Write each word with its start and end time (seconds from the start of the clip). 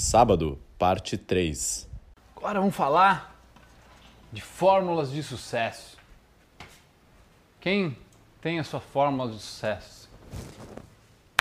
Sábado, 0.00 0.56
parte 0.78 1.18
3. 1.18 1.88
Agora 2.36 2.60
vamos 2.60 2.76
falar 2.76 3.36
de 4.32 4.40
fórmulas 4.40 5.10
de 5.10 5.24
sucesso. 5.24 5.98
Quem 7.60 7.98
tem 8.40 8.60
a 8.60 8.64
sua 8.64 8.78
fórmula 8.78 9.28
de 9.28 9.40
sucesso? 9.40 10.08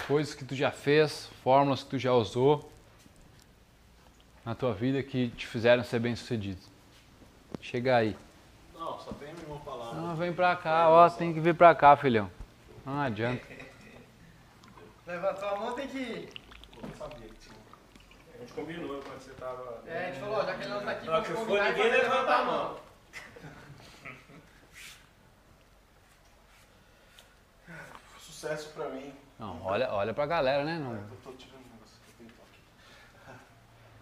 Coisas 0.08 0.34
que 0.34 0.44
tu 0.44 0.56
já 0.56 0.72
fez, 0.72 1.30
fórmulas 1.44 1.84
que 1.84 1.90
tu 1.92 2.00
já 2.00 2.12
usou 2.14 2.68
na 4.44 4.56
tua 4.56 4.74
vida 4.74 5.04
que 5.04 5.30
te 5.30 5.46
fizeram 5.46 5.84
ser 5.84 6.00
bem 6.00 6.16
sucedido. 6.16 6.62
Chega 7.62 7.98
aí. 7.98 8.18
Não, 8.74 9.00
só 9.00 9.12
tem 9.14 9.36
uma 9.48 9.60
palavra. 9.60 10.02
Não, 10.02 10.16
vem 10.16 10.34
pra 10.34 10.56
cá, 10.56 10.90
ó, 10.90 11.08
tem 11.12 11.32
que 11.32 11.40
vir 11.40 11.54
pra 11.54 11.76
cá, 11.76 11.96
filhão. 11.96 12.28
Não 12.84 13.00
adianta. 13.00 13.46
Levantou 15.06 15.48
a 15.48 15.56
mão, 15.58 15.76
tem 15.76 15.88
que 15.88 15.98
ir. 16.00 16.30
Eu 16.82 16.90
não 16.90 16.96
sabia 16.98 17.28
que 17.28 17.36
tinha. 17.36 17.68
A 18.38 18.42
gente 18.42 18.47
combinou 18.58 19.02
quando 19.04 19.20
você 19.20 19.32
tava. 19.34 19.84
É, 19.86 20.08
a 20.08 20.12
gente 20.12 20.20
falou, 20.20 20.44
já 20.44 20.56
que 20.56 20.64
ele 20.64 20.74
não 20.74 20.84
tá 20.84 20.92
aqui, 20.92 21.08
hora 21.08 21.22
vamos 21.22 21.28
que 21.28 21.34
for, 21.34 21.40
combinar 21.46 21.70
e 21.70 21.74
ninguém 21.74 21.92
fazer 21.92 22.02
levanta 22.04 22.34
a 22.34 22.44
mão. 22.44 22.80
Sucesso 28.20 28.70
pra 28.74 28.90
mim. 28.90 29.14
Não, 29.38 29.64
olha, 29.64 29.94
olha 29.94 30.12
pra 30.14 30.26
galera, 30.26 30.64
né? 30.66 30.76
É, 30.76 30.80
Não, 30.80 30.94
eu 30.96 31.18
tô 31.24 31.32
tirando 31.34 31.60
um 31.60 31.70
negócio 31.74 32.00
que 32.04 32.10
eu 32.10 32.16
tenho 32.18 32.32
aqui. 32.50 32.60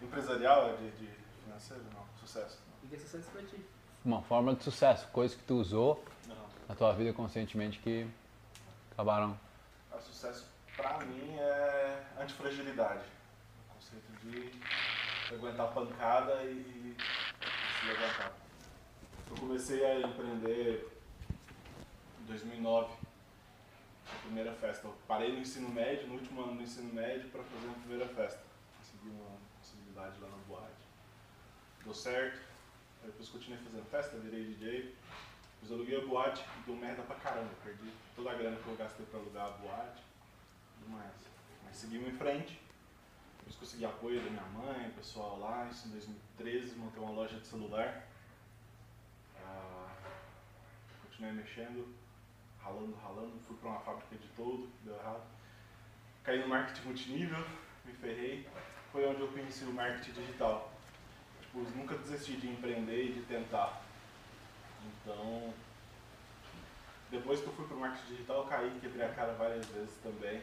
Empresarial, 0.04 0.70
é 0.70 0.76
de, 0.76 0.90
de 0.92 1.08
financeiro? 1.44 1.82
Não. 1.94 2.06
Sucesso. 2.18 2.58
E 2.82 2.86
que 2.88 2.96
sucesso 2.98 3.28
pra 3.30 3.42
ti. 3.42 3.60
uma 4.04 4.22
fórmula 4.22 4.56
de 4.56 4.62
sucesso, 4.64 5.06
coisas 5.08 5.36
que 5.36 5.42
tu 5.44 5.56
usou 5.56 6.02
Não. 6.26 6.36
na 6.68 6.74
tua 6.74 6.92
vida 6.94 7.12
conscientemente 7.12 7.78
que 7.80 8.08
acabaram. 8.92 9.38
O 9.92 10.00
sucesso 10.00 10.46
pra 10.76 10.98
mim 11.00 11.36
é 11.38 12.02
antifragilidade. 12.20 13.15
De 14.26 15.34
aguentar 15.34 15.72
pancada 15.72 16.42
e 16.44 16.96
se 16.98 17.86
levantar. 17.86 18.32
Eu 19.30 19.36
comecei 19.36 19.84
a 19.84 20.00
empreender 20.00 20.88
em 22.20 22.24
2009, 22.24 22.92
a 24.12 24.18
primeira 24.22 24.52
festa. 24.54 24.88
Eu 24.88 24.96
parei 25.06 25.32
no 25.32 25.38
ensino 25.38 25.68
médio, 25.68 26.08
no 26.08 26.14
último 26.14 26.42
ano 26.42 26.56
do 26.56 26.62
ensino 26.62 26.92
médio, 26.92 27.28
para 27.30 27.42
fazer 27.44 27.68
a 27.68 27.74
primeira 27.74 28.08
festa. 28.08 28.42
Consegui 28.78 29.10
uma 29.10 29.36
possibilidade 29.60 30.20
lá 30.20 30.28
na 30.28 30.36
boate. 30.48 30.84
Deu 31.84 31.94
certo. 31.94 32.40
Aí 33.02 33.10
depois 33.10 33.28
continuei 33.28 33.62
fazendo 33.62 33.84
festa, 33.88 34.18
virei 34.18 34.44
DJ. 34.44 34.96
Depois 35.54 35.72
aluguei 35.72 36.02
a 36.02 36.04
boate 36.04 36.42
e 36.42 36.66
deu 36.66 36.74
merda 36.74 37.02
pra 37.02 37.14
caramba. 37.16 37.50
Perdi 37.62 37.92
toda 38.16 38.32
a 38.32 38.34
grana 38.34 38.56
que 38.56 38.66
eu 38.66 38.76
gastei 38.76 39.06
pra 39.06 39.20
alugar 39.20 39.46
a 39.46 39.50
boate 39.50 40.02
e 40.02 40.80
tudo 40.80 40.90
mais. 40.90 41.14
Mas 41.64 41.76
seguimos 41.76 42.08
em 42.08 42.16
frente. 42.16 42.65
Depois 43.46 43.60
consegui 43.60 43.84
apoio 43.84 44.20
da 44.20 44.28
minha 44.28 44.42
mãe, 44.42 44.90
pessoal 44.90 45.38
lá. 45.38 45.68
Isso 45.70 45.86
em 45.86 45.92
2013, 45.92 46.74
montei 46.74 47.00
uma 47.00 47.12
loja 47.12 47.38
de 47.38 47.46
celular. 47.46 48.04
Ah, 49.40 49.88
continuei 51.04 51.32
mexendo, 51.32 51.94
ralando, 52.60 52.96
ralando. 52.96 53.38
Fui 53.46 53.56
pra 53.58 53.68
uma 53.68 53.80
fábrica 53.80 54.16
de 54.16 54.26
todo, 54.30 54.68
deu 54.82 54.96
errado. 54.96 55.22
Caí 56.24 56.40
no 56.40 56.48
marketing 56.48 56.88
multinível, 56.88 57.46
me 57.84 57.92
ferrei. 57.92 58.48
Foi 58.90 59.06
onde 59.06 59.20
eu 59.20 59.28
conheci 59.28 59.62
o 59.62 59.72
marketing 59.72 60.12
digital. 60.12 60.72
Tipo, 61.40 61.60
nunca 61.76 61.96
desisti 61.98 62.36
de 62.36 62.48
empreender 62.48 63.10
e 63.10 63.12
de 63.12 63.22
tentar. 63.26 63.80
Então, 64.84 65.54
depois 67.12 67.40
que 67.40 67.46
eu 67.46 67.52
fui 67.52 67.64
pro 67.68 67.78
marketing 67.78 68.08
digital, 68.08 68.44
caí, 68.48 68.76
quebrei 68.80 69.06
a 69.06 69.14
cara 69.14 69.34
várias 69.34 69.66
vezes 69.66 69.96
também. 70.02 70.42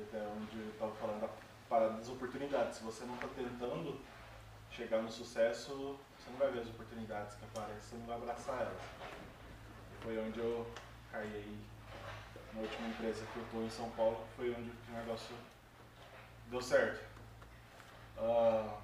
Até 0.00 0.22
onde 0.28 0.56
eu 0.60 0.68
estava 0.68 0.94
falando 0.94 1.22
da 1.22 1.47
parada 1.68 1.94
das 1.94 2.08
oportunidades. 2.08 2.78
Se 2.78 2.84
você 2.84 3.04
não 3.04 3.14
está 3.14 3.28
tentando 3.28 4.00
chegar 4.70 5.02
no 5.02 5.10
sucesso, 5.10 5.98
você 6.18 6.30
não 6.30 6.38
vai 6.38 6.50
ver 6.50 6.60
as 6.60 6.68
oportunidades 6.68 7.36
que 7.36 7.44
aparecem, 7.44 7.80
você 7.80 7.96
não 7.96 8.06
vai 8.06 8.16
abraçar 8.16 8.60
elas. 8.60 8.82
Foi 10.02 10.18
onde 10.18 10.38
eu 10.38 10.66
caí 11.10 11.26
aí 11.26 11.60
na 12.54 12.60
última 12.62 12.88
empresa 12.88 13.26
que 13.32 13.38
eu 13.38 13.44
estou 13.44 13.64
em 13.64 13.70
São 13.70 13.90
Paulo, 13.90 14.26
foi 14.36 14.50
onde 14.50 14.70
o 14.70 14.92
negócio 14.92 15.34
deu 16.50 16.62
certo. 16.62 17.06
Ah, 18.16 18.78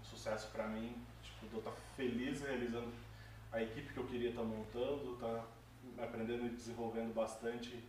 um 0.00 0.04
sucesso 0.04 0.48
para 0.50 0.66
mim, 0.66 0.96
tipo, 1.22 1.46
eu 1.52 1.58
estar 1.58 1.72
feliz 1.96 2.42
realizando 2.42 2.92
a 3.52 3.62
equipe 3.62 3.92
que 3.92 3.98
eu 3.98 4.06
queria 4.06 4.30
estar 4.30 4.42
montando, 4.42 5.16
tá 5.18 5.44
aprendendo 6.02 6.46
e 6.46 6.50
desenvolvendo 6.50 7.14
bastante 7.14 7.84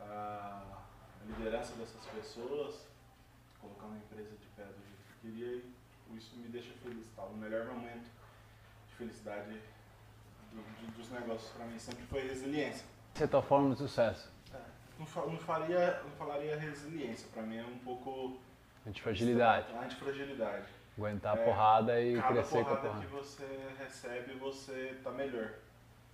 a 0.00 0.82
liderança 1.26 1.74
dessas 1.74 2.04
pessoas, 2.06 2.89
colocando 3.60 3.94
a 3.94 3.98
empresa 3.98 4.30
de 4.30 4.46
pé 4.56 4.64
do 4.64 4.82
jeito 4.84 5.02
que 5.20 5.26
eu 5.26 5.32
queria 5.32 5.56
e 5.56 6.16
isso 6.16 6.36
me 6.36 6.48
deixa 6.48 6.72
feliz, 6.82 7.06
tá? 7.14 7.22
O 7.24 7.36
melhor 7.36 7.66
momento 7.66 8.08
de 8.88 8.94
felicidade 8.96 9.60
do- 10.52 10.96
dos 10.96 11.10
negócios 11.10 11.50
para 11.52 11.66
mim 11.66 11.78
sempre 11.78 12.04
foi 12.06 12.22
resiliência. 12.26 12.84
Essa 13.14 13.24
é 13.24 13.26
a 13.26 13.28
tua 13.28 13.42
fórmula 13.42 13.74
de 13.74 13.80
sucesso. 13.80 14.30
Não, 14.98 15.06
fa- 15.06 15.24
não 15.26 15.38
faria, 15.38 16.02
não 16.02 16.10
falaria 16.12 16.58
resiliência, 16.58 17.28
para 17.32 17.42
mim 17.42 17.56
é 17.56 17.64
um 17.64 17.78
pouco 17.78 18.38
Antifragilidade. 18.86 19.72
antifragilidade. 19.74 20.66
Aguentar 20.98 21.38
a 21.38 21.40
É, 21.40 21.44
porrada 21.44 22.00
e 22.02 22.16
Cada 22.20 22.28
crescer 22.34 22.52
com 22.52 22.58
a 22.60 22.64
porrada 22.76 22.88
porrada. 22.88 23.06
que 23.06 23.12
você 23.12 23.74
recebe, 23.78 24.34
você 24.34 25.00
tá 25.02 25.10
melhor. 25.10 25.52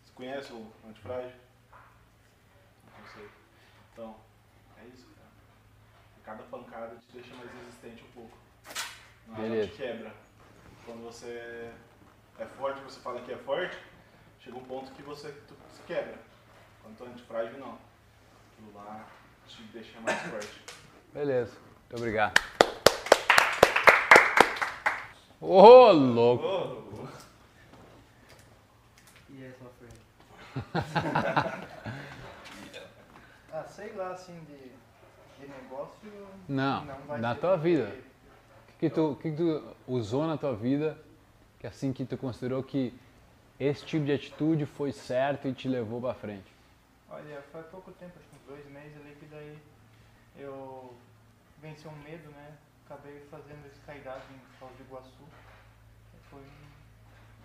Você 0.05 0.13
conhece 0.15 0.53
o 0.53 0.73
antifrágil? 0.87 1.33
Não 2.99 3.07
sei. 3.13 3.29
Então, 3.93 4.17
é 4.81 4.85
isso. 4.87 5.07
Cada 6.27 6.43
pancada 6.43 6.95
te 6.97 7.07
deixa 7.13 7.33
mais 7.37 7.49
resistente 7.53 8.03
um 8.03 8.11
pouco. 8.11 8.37
Não 9.29 9.37
Beleza. 9.37 9.69
te 9.69 9.77
quebra. 9.77 10.13
Quando 10.85 11.05
você 11.05 11.71
é 12.37 12.45
forte, 12.45 12.81
você 12.81 12.99
fala 12.99 13.21
que 13.21 13.33
é 13.33 13.37
forte, 13.37 13.79
chega 14.41 14.57
um 14.57 14.65
ponto 14.65 14.91
que 14.91 15.03
você 15.03 15.31
tu, 15.47 15.55
se 15.71 15.85
quebra. 15.85 16.19
Quando 16.83 16.97
tu 16.97 17.05
é 17.05 17.07
antifrágil, 17.07 17.61
não. 17.61 17.79
Aquilo 18.53 18.75
lá 18.75 19.07
te 19.47 19.63
deixa 19.73 20.01
mais 20.01 20.21
forte. 20.29 20.65
Beleza, 21.15 21.57
muito 21.79 21.97
obrigado. 21.97 22.43
Ô, 25.41 25.93
louco! 25.93 27.09
E 29.31 29.45
aí, 29.45 29.55
sua 29.55 29.71
frente? 29.79 30.01
ah, 33.53 33.65
sei 33.69 33.93
lá, 33.93 34.11
assim, 34.11 34.43
de, 34.45 34.73
de 35.39 35.47
negócio. 35.47 36.13
Não, 36.49 36.87
vai 37.07 37.21
na 37.21 37.35
tua 37.35 37.57
vida. 37.57 37.89
O 37.89 38.79
que, 38.79 38.89
que 38.89 38.91
tu, 38.91 39.17
que 39.17 39.31
que 39.31 39.37
tu 39.37 39.63
usou 39.87 40.27
na 40.27 40.37
tua 40.37 40.55
vida 40.55 40.99
que 41.59 41.67
assim 41.67 41.93
que 41.93 42.05
tu 42.05 42.17
considerou 42.17 42.63
que 42.63 42.93
esse 43.59 43.85
tipo 43.85 44.05
de 44.05 44.13
atitude 44.13 44.67
foi 44.67 44.93
certo 44.93 45.49
e 45.49 45.53
te 45.53 45.69
levou 45.69 46.01
pra 46.01 46.15
frente? 46.15 46.55
Olha, 47.09 47.43
faz 47.53 47.67
pouco 47.67 47.91
tempo, 47.93 48.13
acho 48.19 48.29
que 48.29 48.37
uns 48.37 48.47
dois 48.47 48.67
meses 48.71 48.97
ali, 49.01 49.17
que 49.17 49.27
daí 49.27 49.59
eu 50.37 50.95
venci 51.63 51.89
um 51.89 51.97
medo, 52.03 52.29
né? 52.31 52.57
Acabei 52.85 53.21
fazendo 53.31 53.67
skydiving 53.73 54.35
em 54.35 54.59
Foz 54.59 54.71
do 54.77 54.83
Iguaçu. 54.85 55.25
Foi. 56.31 56.43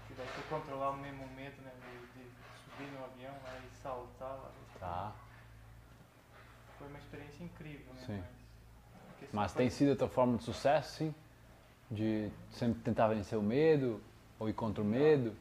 Que 0.08 0.14
daí 0.16 0.28
tu 0.36 0.50
controlar 0.50 0.92
o 0.92 0.98
mesmo 0.98 1.26
medo, 1.36 1.62
né? 1.62 1.72
De, 1.82 2.20
de 2.20 2.30
subir 2.66 2.92
no 2.92 3.06
avião 3.06 3.34
lá 3.44 3.58
e 3.60 3.76
saltar 3.82 4.30
lá. 4.30 4.52
Tá. 4.80 5.14
Foi 6.82 6.90
uma 6.90 6.98
experiência 6.98 7.44
incrível, 7.44 7.94
né? 7.94 8.02
Sim. 8.08 8.24
Mas, 9.22 9.30
Mas 9.34 9.54
foi- 9.54 9.62
tem 9.62 9.70
sido 9.70 9.92
a 9.92 9.96
tua 9.96 10.10
forma 10.10 10.36
de 10.38 10.44
sucesso, 10.44 10.98
sim? 10.98 11.16
De 11.92 12.32
sempre 12.50 12.82
tentar 12.82 13.08
vencer 13.10 13.38
o 13.38 13.42
medo 13.44 14.02
ou 14.40 14.50
ir 14.50 14.54
contra 14.54 14.82
o 14.82 14.86
medo? 14.86 15.36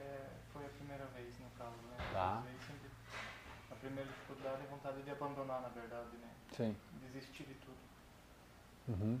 É, 0.00 0.26
foi 0.52 0.64
a 0.66 0.68
primeira 0.70 1.04
vez, 1.14 1.38
no 1.38 1.48
caso, 1.56 1.76
né? 1.88 1.96
Tá. 2.12 2.42
Vezes 2.44 2.66
sempre- 2.66 2.90
a 3.70 3.74
primeira 3.76 4.10
dificuldade 4.10 4.62
é 4.64 4.66
vontade 4.66 5.02
de 5.02 5.10
abandonar, 5.12 5.62
na 5.62 5.68
verdade, 5.68 6.16
né? 6.20 6.28
Sim. 6.56 6.76
Desistir 7.12 7.44
de 7.44 7.54
tudo. 7.54 7.76
Uhum. 8.88 9.20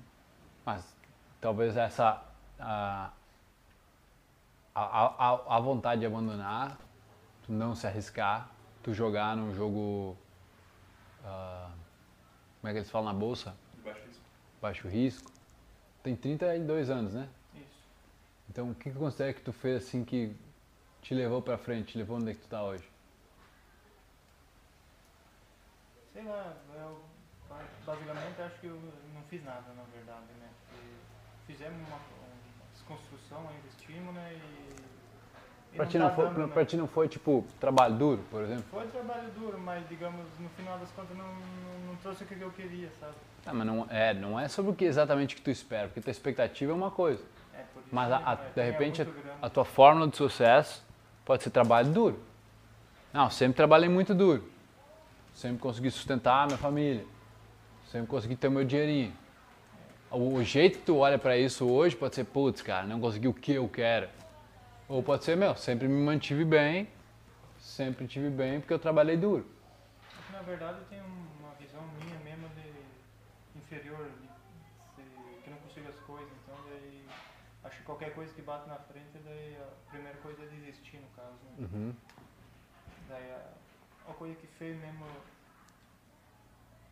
Mas 0.64 0.84
talvez 1.40 1.76
essa 1.76 2.24
a, 2.58 3.12
a, 4.74 5.06
a, 5.28 5.56
a 5.56 5.60
vontade 5.60 6.00
de 6.00 6.06
abandonar, 6.06 6.76
tu 7.44 7.52
não 7.52 7.74
se 7.76 7.86
arriscar, 7.86 8.48
tu 8.82 8.92
jogar 8.92 9.36
num 9.36 9.54
jogo 9.54 10.16
ah, 11.26 11.70
como 12.60 12.70
é 12.70 12.72
que 12.72 12.78
eles 12.78 12.90
falam 12.90 13.12
na 13.12 13.18
bolsa? 13.18 13.54
Debaixo 13.74 14.06
disso. 14.06 14.20
Baixo 14.60 14.88
risco. 14.88 15.30
Tem 16.02 16.14
32 16.14 16.88
anos, 16.88 17.14
né? 17.14 17.28
Isso. 17.54 17.88
Então 18.48 18.70
o 18.70 18.74
que 18.74 18.90
que 18.90 18.98
considera 18.98 19.32
que 19.32 19.40
tu 19.40 19.52
fez 19.52 19.84
assim 19.84 20.04
que 20.04 20.34
te 21.02 21.14
levou 21.14 21.42
pra 21.42 21.58
frente, 21.58 21.92
te 21.92 21.98
levou 21.98 22.16
onde 22.16 22.30
é 22.30 22.34
que 22.34 22.40
tu 22.40 22.48
tá 22.48 22.62
hoje? 22.62 22.88
Sei 26.12 26.24
lá, 26.24 26.56
eu 26.74 27.04
basicamente 27.84 28.42
acho 28.42 28.60
que 28.60 28.66
eu 28.66 28.80
não 29.14 29.22
fiz 29.28 29.44
nada, 29.44 29.72
na 29.74 29.82
verdade, 29.84 30.32
né? 30.40 30.48
Porque 30.68 30.86
fizemos 31.46 31.76
uma, 31.86 31.96
uma 31.96 32.70
desconstrução, 32.72 33.48
investimos, 33.58 34.14
né? 34.14 34.32
E 34.34 34.95
Pra 35.76 35.86
ti 35.86 35.98
não, 35.98 36.08
tá 36.08 36.14
foi, 36.14 36.48
pra, 36.48 36.64
ti 36.64 36.76
não 36.76 36.86
foi, 36.86 37.08
tipo, 37.08 37.44
trabalho 37.60 37.94
duro, 37.96 38.22
por 38.30 38.42
exemplo? 38.42 38.64
Foi 38.70 38.86
trabalho 38.86 39.28
duro, 39.38 39.58
mas 39.60 39.86
digamos, 39.88 40.24
no 40.40 40.48
final 40.50 40.78
das 40.78 40.90
contas 40.92 41.16
não, 41.16 41.24
não, 41.26 41.88
não 41.88 41.96
trouxe 41.96 42.24
o 42.24 42.26
que 42.26 42.40
eu 42.40 42.50
queria, 42.50 42.88
sabe? 42.98 43.12
Ah, 43.44 43.52
mas 43.52 43.66
não 43.66 43.86
é, 43.90 44.14
não 44.14 44.40
é 44.40 44.48
sobre 44.48 44.70
o 44.72 44.74
que 44.74 44.84
exatamente 44.84 45.36
que 45.36 45.42
tu 45.42 45.50
espera, 45.50 45.88
porque 45.88 46.00
tua 46.00 46.10
expectativa 46.10 46.72
é 46.72 46.74
uma 46.74 46.90
coisa. 46.90 47.22
É, 47.54 47.62
Mas 47.92 48.10
a- 48.10 48.16
a- 48.16 48.34
né? 48.34 48.40
de 48.46 48.52
Tinha 48.54 48.64
repente 48.66 49.04
muito 49.04 49.22
grana. 49.22 49.38
a 49.42 49.50
tua 49.50 49.64
fórmula 49.64 50.08
de 50.08 50.16
sucesso 50.16 50.82
pode 51.24 51.42
ser 51.42 51.50
trabalho 51.50 51.90
duro. 51.90 52.18
Não, 53.12 53.30
sempre 53.30 53.54
trabalhei 53.56 53.88
muito 53.88 54.14
duro. 54.14 54.42
Sempre 55.34 55.58
consegui 55.58 55.90
sustentar 55.90 56.42
a 56.44 56.46
minha 56.46 56.58
família. 56.58 57.04
Sempre 57.92 58.08
consegui 58.08 58.34
ter 58.36 58.48
o 58.48 58.50
meu 58.50 58.64
dinheirinho. 58.64 59.12
O, 60.10 60.34
o 60.36 60.42
jeito 60.44 60.78
que 60.78 60.84
tu 60.86 60.96
olha 60.98 61.18
pra 61.18 61.36
isso 61.36 61.66
hoje 61.70 61.94
pode 61.94 62.14
ser, 62.14 62.24
putz, 62.24 62.62
cara, 62.62 62.86
não 62.86 62.98
consegui 63.00 63.28
o 63.28 63.34
que 63.34 63.52
eu 63.52 63.68
quero. 63.68 64.08
Ou 64.88 65.02
pode 65.02 65.24
ser, 65.24 65.36
meu, 65.36 65.56
sempre 65.56 65.88
me 65.88 66.00
mantive 66.04 66.44
bem, 66.44 66.88
sempre 67.58 68.06
tive 68.06 68.30
bem 68.30 68.60
porque 68.60 68.72
eu 68.72 68.78
trabalhei 68.78 69.16
duro. 69.16 69.44
Na 70.30 70.42
verdade, 70.42 70.78
eu 70.78 70.84
tenho 70.86 71.04
uma 71.04 71.52
visão 71.54 71.82
minha 72.00 72.18
mesmo 72.20 72.48
de 72.50 73.58
inferior, 73.58 74.08
de 74.20 74.28
ser- 74.94 75.40
que 75.42 75.50
não 75.50 75.58
consigo 75.58 75.88
as 75.88 75.98
coisas, 76.00 76.30
então 76.44 76.54
daí 76.68 77.04
acho 77.64 77.78
que 77.78 77.82
qualquer 77.82 78.14
coisa 78.14 78.32
que 78.32 78.42
bate 78.42 78.68
na 78.68 78.76
frente, 78.76 79.18
daí 79.24 79.56
a 79.56 79.90
primeira 79.90 80.16
coisa 80.18 80.42
é 80.44 80.46
desistir 80.46 80.98
no 80.98 81.08
caso. 81.16 81.34
Né? 81.44 81.66
Uhum. 81.66 81.94
Daí 83.08 83.30
a, 83.32 84.10
a 84.10 84.14
coisa 84.14 84.36
que 84.36 84.46
fez 84.46 84.78
mesmo 84.80 85.04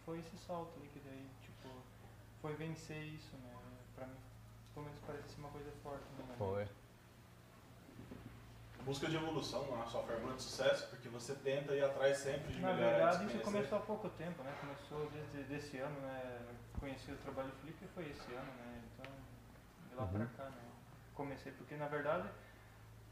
foi 0.04 0.18
esse 0.18 0.36
salto 0.36 0.72
ali, 0.80 0.88
que 0.92 1.00
daí, 1.00 1.26
tipo, 1.42 1.68
foi 2.42 2.54
vencer 2.54 3.02
isso, 3.04 3.36
né? 3.36 3.54
Pra 3.94 4.06
mim, 4.06 4.16
pelo 4.74 4.86
menos 4.86 5.00
parece 5.06 5.28
ser 5.28 5.38
uma 5.40 5.48
coisa 5.50 5.70
forte, 5.82 6.04
né? 6.18 6.34
Foi. 6.36 6.66
Busca 8.84 9.08
de 9.08 9.16
evolução 9.16 9.76
na 9.78 9.86
sua 9.86 10.02
fórmula 10.02 10.34
de 10.34 10.42
sucesso, 10.42 10.88
porque 10.88 11.08
você 11.08 11.34
tenta 11.36 11.74
ir 11.74 11.82
atrás 11.82 12.18
sempre 12.18 12.52
de 12.52 12.60
Na 12.60 12.72
verdade, 12.72 13.26
isso 13.26 13.38
começou 13.40 13.78
há 13.78 13.80
pouco 13.80 14.10
tempo, 14.10 14.42
né? 14.42 14.54
Começou 14.60 15.10
desde 15.10 15.42
desse 15.44 15.78
ano, 15.78 15.98
né? 16.00 16.38
Conheci 16.78 17.10
o 17.10 17.16
trabalho 17.16 17.50
Flip 17.62 17.78
foi 17.94 18.10
esse 18.10 18.32
ano, 18.34 18.52
né? 18.58 18.82
Então, 18.92 19.12
de 19.88 19.94
lá 19.94 20.06
pra 20.06 20.26
cá, 20.36 20.50
né? 20.50 20.62
Comecei 21.14 21.52
porque, 21.52 21.76
na 21.76 21.88
verdade, 21.88 22.28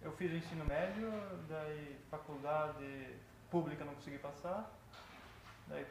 eu 0.02 0.12
fiz 0.12 0.30
o 0.30 0.36
ensino 0.36 0.64
médio, 0.66 1.10
daí 1.48 1.98
faculdade 2.10 3.16
pública 3.50 3.82
não 3.84 3.94
consegui 3.94 4.18
passar, 4.18 4.70
daí 5.68 5.86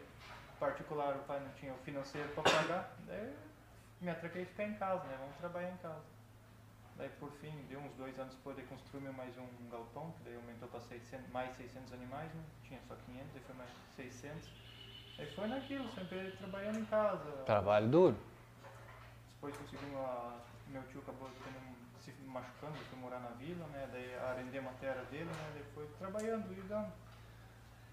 particular 0.59 1.15
o 1.15 1.23
pai 1.23 1.39
não 1.39 1.51
tinha 1.53 1.73
o 1.73 1.77
financeiro 1.77 2.29
para 2.35 2.43
pagar, 2.43 2.95
daí 3.07 3.35
me 3.99 4.11
atraquei 4.11 4.43
a 4.43 4.45
ficar 4.45 4.65
em 4.65 4.75
casa, 4.75 5.03
né? 5.05 5.17
Vamos 5.19 5.37
trabalhar 5.37 5.71
em 5.71 5.77
casa. 5.77 6.10
Daí 6.97 7.09
por 7.19 7.31
fim, 7.41 7.51
deu 7.67 7.79
uns 7.79 7.93
dois 7.93 8.17
anos 8.19 8.35
para 8.35 8.53
poder 8.53 8.67
construir 8.67 9.11
mais 9.11 9.35
um 9.37 9.69
galpão, 9.69 10.11
que 10.11 10.23
daí 10.23 10.35
aumentou 10.35 10.67
para 10.69 10.79
600, 10.81 11.29
mais 11.31 11.55
600 11.55 11.93
animais, 11.93 12.33
né? 12.33 12.43
Tinha 12.63 12.79
só 12.87 12.95
500, 12.95 13.33
daí 13.33 13.43
foi 13.43 13.55
mais 13.55 13.69
600. 13.95 14.49
Aí 15.19 15.25
foi 15.35 15.47
naquilo, 15.47 15.91
sempre 15.91 16.31
trabalhando 16.37 16.79
em 16.79 16.85
casa. 16.85 17.31
Trabalho 17.45 17.87
duro. 17.87 18.17
Depois 19.33 19.55
conseguimos, 19.57 19.97
a, 19.97 20.39
meu 20.67 20.83
tio 20.83 21.01
acabou 21.01 21.29
tendo, 21.43 21.75
se 21.99 22.11
machucando, 22.23 22.75
foi 22.75 22.99
morar 22.99 23.19
na 23.19 23.29
vila, 23.29 23.65
né? 23.67 23.89
Daí 23.91 24.15
arrendei 24.15 24.59
uma 24.59 24.73
terra 24.73 25.03
dele, 25.09 25.25
né? 25.25 25.51
Daí 25.53 25.63
foi 25.73 25.87
trabalhando 25.97 26.51
e 26.53 26.61
dando. 26.61 26.91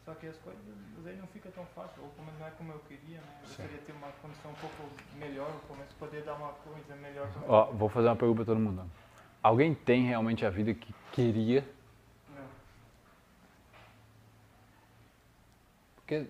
Só 0.08 0.14
que 0.14 0.26
as 0.26 0.38
coisas 0.38 0.64
vezes 1.04 1.20
não 1.20 1.26
fica 1.26 1.50
tão 1.50 1.66
fácil, 1.66 2.02
ou 2.02 2.08
como 2.12 2.32
não 2.40 2.46
é 2.46 2.50
como 2.52 2.72
eu 2.72 2.78
queria, 2.88 3.20
né? 3.20 3.42
Eu 3.42 3.68
de 3.68 3.76
ter 3.84 3.92
uma 3.92 4.10
condição 4.22 4.50
um 4.50 4.54
pouco 4.54 4.90
melhor, 5.18 5.52
no 5.52 5.60
começo, 5.60 5.94
poder 5.96 6.22
dar 6.22 6.32
uma 6.32 6.52
coisa 6.52 6.96
melhor 6.96 7.28
Ó, 7.46 7.66
vou 7.72 7.90
fazer 7.90 8.08
uma 8.08 8.16
pergunta 8.16 8.36
pra 8.36 8.54
todo 8.54 8.58
mundo. 8.58 8.90
Alguém 9.42 9.74
tem 9.74 10.06
realmente 10.06 10.46
a 10.46 10.50
vida 10.50 10.72
que 10.72 10.94
queria? 11.12 11.62
Não. 12.34 12.46
Porque 15.96 16.26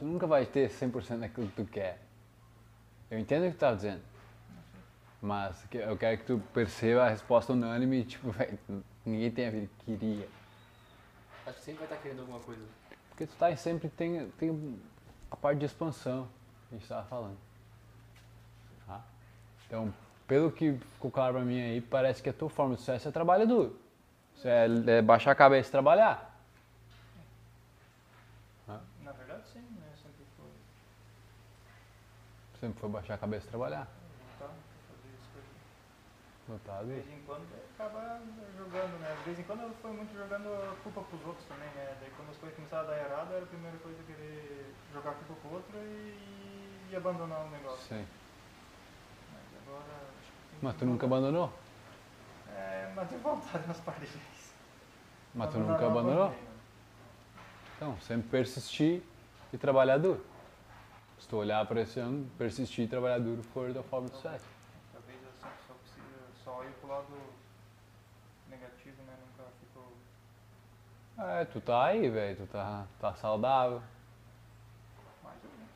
tu 0.00 0.04
nunca 0.04 0.26
vai 0.26 0.44
ter 0.44 0.68
100% 0.68 1.20
daquilo 1.20 1.46
que 1.46 1.62
tu 1.62 1.64
quer. 1.64 2.00
Eu 3.08 3.20
entendo 3.20 3.44
o 3.46 3.50
que 3.50 3.56
tu 3.56 3.60
tá 3.60 3.72
dizendo. 3.72 4.02
Mas 5.20 5.64
que- 5.66 5.78
eu 5.78 5.96
quero 5.96 6.18
que 6.18 6.24
tu 6.24 6.42
perceba 6.52 7.04
a 7.04 7.08
resposta 7.08 7.52
unânime, 7.52 8.04
tipo, 8.04 8.32
véi, 8.32 8.58
ninguém 9.06 9.30
tem 9.30 9.46
a 9.46 9.50
vida 9.52 9.70
que 9.78 9.96
queria. 9.96 10.28
Acho 11.46 11.58
que 11.58 11.64
sempre 11.64 11.86
vai 11.86 11.86
estar 11.86 12.02
querendo 12.02 12.22
alguma 12.22 12.40
coisa. 12.40 12.81
Porque 13.22 13.26
tu 13.26 13.38
tá 13.38 13.52
em 13.52 13.56
sempre 13.56 13.88
tem, 13.88 14.28
tem 14.30 14.80
a 15.30 15.36
parte 15.36 15.58
de 15.60 15.66
expansão 15.66 16.26
que 16.68 16.74
a 16.74 16.78
gente 16.78 16.82
estava 16.82 17.06
falando. 17.06 17.36
Tá? 18.84 19.00
Então, 19.64 19.94
pelo 20.26 20.50
que 20.50 20.72
ficou 20.94 21.08
claro 21.08 21.34
pra 21.34 21.44
mim 21.44 21.60
aí, 21.60 21.80
parece 21.80 22.20
que 22.20 22.28
a 22.28 22.32
tua 22.32 22.50
forma 22.50 22.74
de 22.74 22.80
sucesso 22.80 23.08
é 23.08 23.12
trabalho 23.12 23.46
duro. 23.46 23.78
Isso 24.34 24.48
é, 24.48 24.66
é 24.98 25.02
baixar 25.02 25.30
a 25.30 25.34
cabeça 25.36 25.68
e 25.68 25.70
trabalhar. 25.70 26.36
Na 28.66 29.12
verdade, 29.12 29.42
sim, 29.52 29.60
né? 29.60 29.92
Sempre 30.02 30.24
foi 30.36 30.50
Sempre 32.58 32.80
foi 32.80 32.90
baixar 32.90 33.14
a 33.14 33.18
cabeça 33.18 33.46
e 33.46 33.50
trabalhar. 33.50 33.86
Notado 36.48 36.86
De 36.86 36.94
vez 36.94 37.06
em 37.08 37.22
quando 37.24 37.46
acaba 37.74 38.20
jogando, 38.58 38.98
né? 38.98 39.14
De 39.18 39.24
vez 39.24 39.38
em 39.38 39.42
quando 39.44 39.60
eu 39.62 39.70
fui 39.80 39.92
muito 39.92 40.12
jogando 40.12 40.48
a 40.48 40.74
culpa 40.82 41.02
pros 41.02 41.24
outros 41.24 41.46
também, 41.46 41.68
começaram 42.72 42.88
a 42.88 42.90
dar 42.90 42.98
errado, 42.98 43.32
era 43.34 43.44
a 43.44 43.46
primeira 43.46 43.76
coisa 43.78 44.02
querer 44.04 44.74
jogar 44.92 45.10
a 45.10 45.14
culpa 45.14 45.34
pro 45.42 45.56
outro 45.56 45.76
e, 45.76 46.88
e 46.90 46.96
abandonar 46.96 47.44
o 47.44 47.50
negócio. 47.50 47.86
Sim. 47.86 48.06
Mas 49.30 49.62
agora. 49.62 50.00
Mas 50.62 50.76
tu 50.76 50.86
nunca 50.86 51.06
abandonou? 51.06 51.52
É, 52.48 52.90
mas 52.96 53.08
tenho 53.10 53.20
vontade 53.20 53.66
nas 53.68 53.80
partes 53.80 54.08
vezes. 54.08 54.54
Mas 55.34 55.50
tu 55.50 55.58
nunca 55.58 55.86
abandonou? 55.86 56.30
né? 56.30 56.38
Então, 57.76 58.00
sempre 58.00 58.28
persistir 58.30 59.02
e 59.52 59.58
trabalhar 59.58 59.98
duro. 59.98 60.24
Se 61.18 61.28
tu 61.28 61.36
olhar 61.36 61.64
para 61.66 61.82
esse 61.82 62.00
ano, 62.00 62.28
persistir 62.38 62.86
e 62.86 62.88
trabalhar 62.88 63.18
duro 63.18 63.42
for 63.42 63.72
da 63.72 63.82
forma 63.82 64.08
de 64.08 64.14
sucesso. 64.14 64.46
Talvez 64.92 65.18
eu 65.22 65.32
só 65.40 65.48
consiga 65.68 66.18
só 66.42 66.64
ir 66.64 66.72
pro 66.80 66.88
lado 66.88 67.06
negativo, 68.48 69.02
né? 69.02 69.14
É, 71.18 71.44
tu 71.44 71.60
tá 71.60 71.84
aí, 71.86 72.08
velho, 72.08 72.36
tu 72.36 72.46
tá, 72.46 72.84
tá 73.00 73.14
saudável. 73.14 73.82
Mais 75.22 75.36
ou 75.44 75.50
menos. 75.50 75.70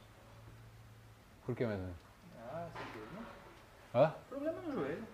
Por 1.44 1.54
que 1.54 1.66
mesmo? 1.66 1.94
Ah, 2.52 2.66
sem 2.76 2.86
dúvida. 2.92 3.22
Hã? 3.94 4.14
Problema 4.28 4.60
no 4.62 4.72
joelho. 4.72 5.06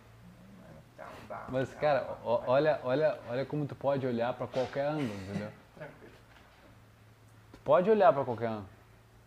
Mas, 1.49 1.73
cara, 1.75 2.17
ó- 2.25 2.43
olha, 2.47 2.81
olha, 2.85 3.19
olha 3.29 3.45
como 3.47 3.67
tu 3.67 3.75
pode 3.75 4.07
olhar 4.07 4.33
para 4.35 4.47
qualquer 4.47 4.87
ângulo, 4.87 5.13
entendeu? 5.23 5.51
Tranquilo. 5.77 6.13
Tu 7.53 7.59
pode 7.65 7.91
olhar 7.91 8.13
para 8.13 8.25
qualquer 8.25 8.47
ângulo. 8.49 8.69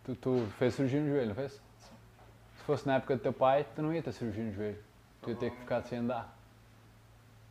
Tu, 0.06 0.16
tu 0.16 0.48
fez 0.58 0.74
cirurgia 0.76 1.02
no 1.02 1.10
joelho, 1.10 1.28
não 1.30 1.36
fez? 1.36 1.54
Se 1.54 2.64
fosse 2.66 2.88
na 2.88 2.96
época 2.96 3.16
do 3.18 3.22
teu 3.22 3.34
pai, 3.34 3.66
tu 3.76 3.82
não 3.82 3.94
ia 3.94 4.02
ter 4.02 4.12
cirurgia 4.14 4.44
no 4.44 4.54
joelho. 4.54 4.82
Tu 5.22 5.32
ia 5.32 5.36
ter 5.36 5.52
que 5.52 5.58
ficar 5.58 5.82
sem 5.84 6.00
andar. 6.00 6.34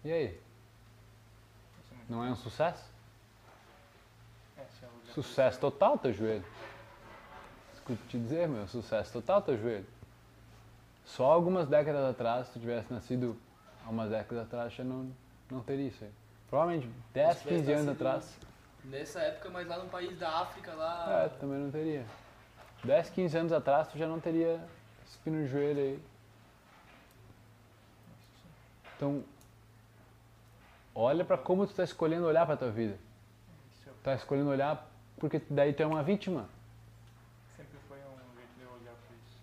E 0.05 0.13
aí? 0.13 0.27
Isso 1.83 1.95
Não 2.09 2.25
é 2.25 2.31
um 2.31 2.37
sucesso? 2.37 2.85
É, 4.57 4.63
se 4.79 4.85
eu 4.85 4.89
olhar 5.03 5.04
Sucesso 5.15 5.61
total 5.61 5.97
teu 5.97 6.13
joelho. 6.13 6.45
Desculpa 7.73 8.03
te 8.09 8.19
dizer, 8.19 8.49
meu, 8.49 8.67
sucesso 8.67 9.13
total 9.13 9.41
teu 9.41 9.57
joelho. 9.57 9.87
Só 11.05 11.31
algumas 11.31 11.69
décadas 11.69 12.11
atrás, 12.11 12.49
se 12.49 12.55
tu 12.55 12.61
tivesse 12.61 12.93
nascido 12.93 13.37
há 13.87 13.91
umas 13.91 14.11
décadas 14.11 14.45
atrás, 14.45 14.73
já 14.73 14.83
não, 14.83 15.13
não 15.51 15.61
teria 15.61 15.87
isso 15.89 16.03
aí. 16.03 16.11
Provavelmente 16.51 16.91
10, 17.13 17.37
Se 17.37 17.43
tivesse 17.43 17.59
15 17.61 17.73
anos 17.73 17.89
atrás, 17.89 18.39
Nessa 18.85 19.21
época, 19.21 19.49
mas 19.49 19.67
lá 19.67 19.79
no 19.79 19.89
país 19.89 20.19
da 20.19 20.41
África, 20.41 20.75
lá. 20.75 21.25
é, 21.25 21.29
também 21.39 21.59
não 21.59 21.71
teria. 21.71 22.05
10, 22.83 23.11
15 23.11 23.39
anos 23.39 23.53
atrás, 23.53 23.89
tu 23.89 23.97
já 23.97 24.07
não 24.07 24.21
teria 24.21 24.61
espino 25.07 25.39
no 25.39 25.47
joelho 25.47 25.81
aí. 25.81 26.03
Então, 28.97 29.25
olha 30.95 31.25
pra 31.25 31.39
como 31.39 31.67
tu 31.67 31.73
tá 31.73 31.83
escolhendo 31.85 32.27
olhar 32.27 32.45
pra 32.45 32.57
tua 32.57 32.71
vida. 32.71 32.99
Tá 34.03 34.15
escolhendo 34.15 34.51
olhar 34.51 34.87
porque 35.25 35.41
daí 35.49 35.73
tu 35.73 35.83
é 35.83 35.87
uma 35.87 36.03
vítima. 36.03 36.47
sempre 37.57 37.79
foi 37.89 37.97
um 37.97 38.37
jeito 38.37 38.55
de 38.59 38.63
eu 38.63 38.71
olhar 38.73 38.93
para 38.93 39.17
isso. 39.25 39.41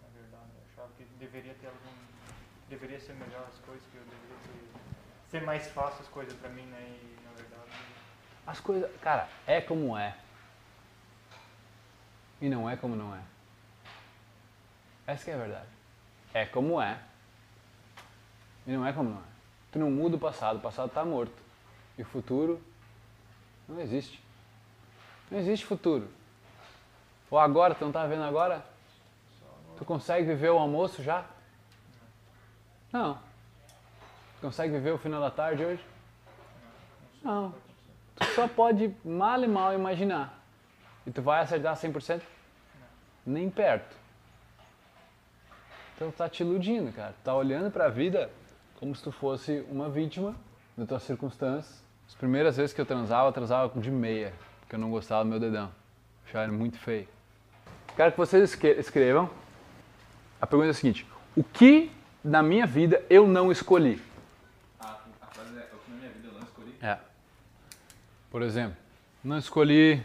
Na 0.00 0.08
verdade, 0.14 0.44
eu 0.54 0.62
achava 0.70 0.92
que 0.96 1.02
deveria 1.18 1.54
ter 1.54 1.66
algum. 1.66 1.90
Deveria 2.68 3.00
ser 3.00 3.14
melhor 3.14 3.48
as 3.48 3.58
coisas, 3.58 3.82
que 3.90 3.96
eu 3.96 4.04
deveria 4.04 4.36
ter. 4.44 4.80
Ser 5.28 5.42
mais 5.42 5.66
fácil 5.72 6.02
as 6.02 6.06
coisas 6.06 6.34
para 6.34 6.50
mim, 6.50 6.62
né? 6.66 6.78
E 6.82 7.18
na 7.24 7.32
verdade. 7.32 7.70
As 8.46 8.60
coisas, 8.60 8.88
cara, 9.00 9.28
é 9.44 9.60
como 9.60 9.98
é. 9.98 10.16
E 12.40 12.48
não 12.48 12.70
é 12.70 12.76
como 12.76 12.94
não 12.94 13.12
é. 13.12 13.22
Essa 15.04 15.24
que 15.24 15.30
é 15.32 15.34
a 15.34 15.38
verdade. 15.38 15.68
É 16.32 16.46
como 16.46 16.80
é. 16.80 16.96
E 18.64 18.70
não 18.70 18.86
é 18.86 18.92
como 18.92 19.10
não 19.10 19.18
é. 19.18 19.30
Tu 19.72 19.80
não 19.80 19.90
muda 19.90 20.14
o 20.14 20.20
passado, 20.20 20.58
o 20.58 20.60
passado 20.60 20.86
está 20.86 21.04
morto. 21.04 21.42
E 21.98 22.02
o 22.02 22.06
futuro 22.06 22.62
não 23.68 23.80
existe. 23.80 24.29
Não 25.30 25.38
existe 25.38 25.64
futuro. 25.64 26.08
Ou 27.30 27.38
agora, 27.38 27.74
tu 27.74 27.84
não 27.84 27.92
tá 27.92 28.06
vendo 28.06 28.24
agora? 28.24 28.64
Tu 29.78 29.84
consegue 29.84 30.26
viver 30.26 30.50
o 30.50 30.58
almoço 30.58 31.02
já? 31.02 31.24
Não. 32.92 33.14
Tu 33.14 34.40
consegue 34.42 34.72
viver 34.72 34.90
o 34.90 34.98
final 34.98 35.20
da 35.20 35.30
tarde 35.30 35.64
hoje? 35.64 35.84
Não. 37.22 37.54
Tu 38.16 38.26
só 38.34 38.48
pode 38.48 38.94
mal 39.04 39.42
e 39.42 39.46
mal 39.46 39.72
imaginar. 39.72 40.38
E 41.06 41.10
tu 41.10 41.22
vai 41.22 41.40
acertar 41.40 41.76
100%? 41.76 42.20
Nem 43.24 43.48
perto. 43.48 43.96
Então 45.94 46.10
tá 46.10 46.28
te 46.28 46.42
iludindo, 46.42 46.92
cara. 46.92 47.14
Tá 47.22 47.34
olhando 47.34 47.70
pra 47.70 47.88
vida 47.88 48.30
como 48.78 48.94
se 48.94 49.02
tu 49.02 49.12
fosse 49.12 49.64
uma 49.70 49.88
vítima 49.88 50.34
das 50.76 50.88
tuas 50.88 51.02
circunstâncias. 51.02 51.82
As 52.08 52.14
primeiras 52.14 52.56
vezes 52.56 52.74
que 52.74 52.80
eu 52.80 52.86
transava, 52.86 53.28
eu 53.28 53.32
transava 53.32 53.80
de 53.80 53.90
meia, 53.90 54.32
porque 54.70 54.76
eu 54.76 54.80
não 54.80 54.90
gostava 54.90 55.24
do 55.24 55.30
meu 55.30 55.40
dedão. 55.40 55.68
Achava 56.24 56.44
ele 56.44 56.56
muito 56.56 56.78
feio. 56.78 57.08
Quero 57.96 58.12
que 58.12 58.16
vocês 58.16 58.56
escrevam. 58.78 59.28
A 60.40 60.46
pergunta 60.46 60.68
é 60.68 60.70
a 60.70 60.74
seguinte: 60.74 61.04
O 61.34 61.42
que 61.42 61.90
na 62.22 62.40
minha 62.40 62.68
vida 62.68 63.04
eu 63.10 63.26
não 63.26 63.50
escolhi? 63.50 64.00
A, 64.78 65.00
a 65.22 65.26
frase 65.26 65.58
é: 65.58 65.68
o 65.74 65.78
que 65.78 65.90
na 65.90 65.96
minha 65.96 66.10
vida 66.10 66.28
eu 66.28 66.34
não 66.34 66.42
escolhi? 66.42 66.76
É. 66.80 66.98
Por 68.30 68.42
exemplo, 68.42 68.76
não 69.24 69.38
escolhi 69.38 70.04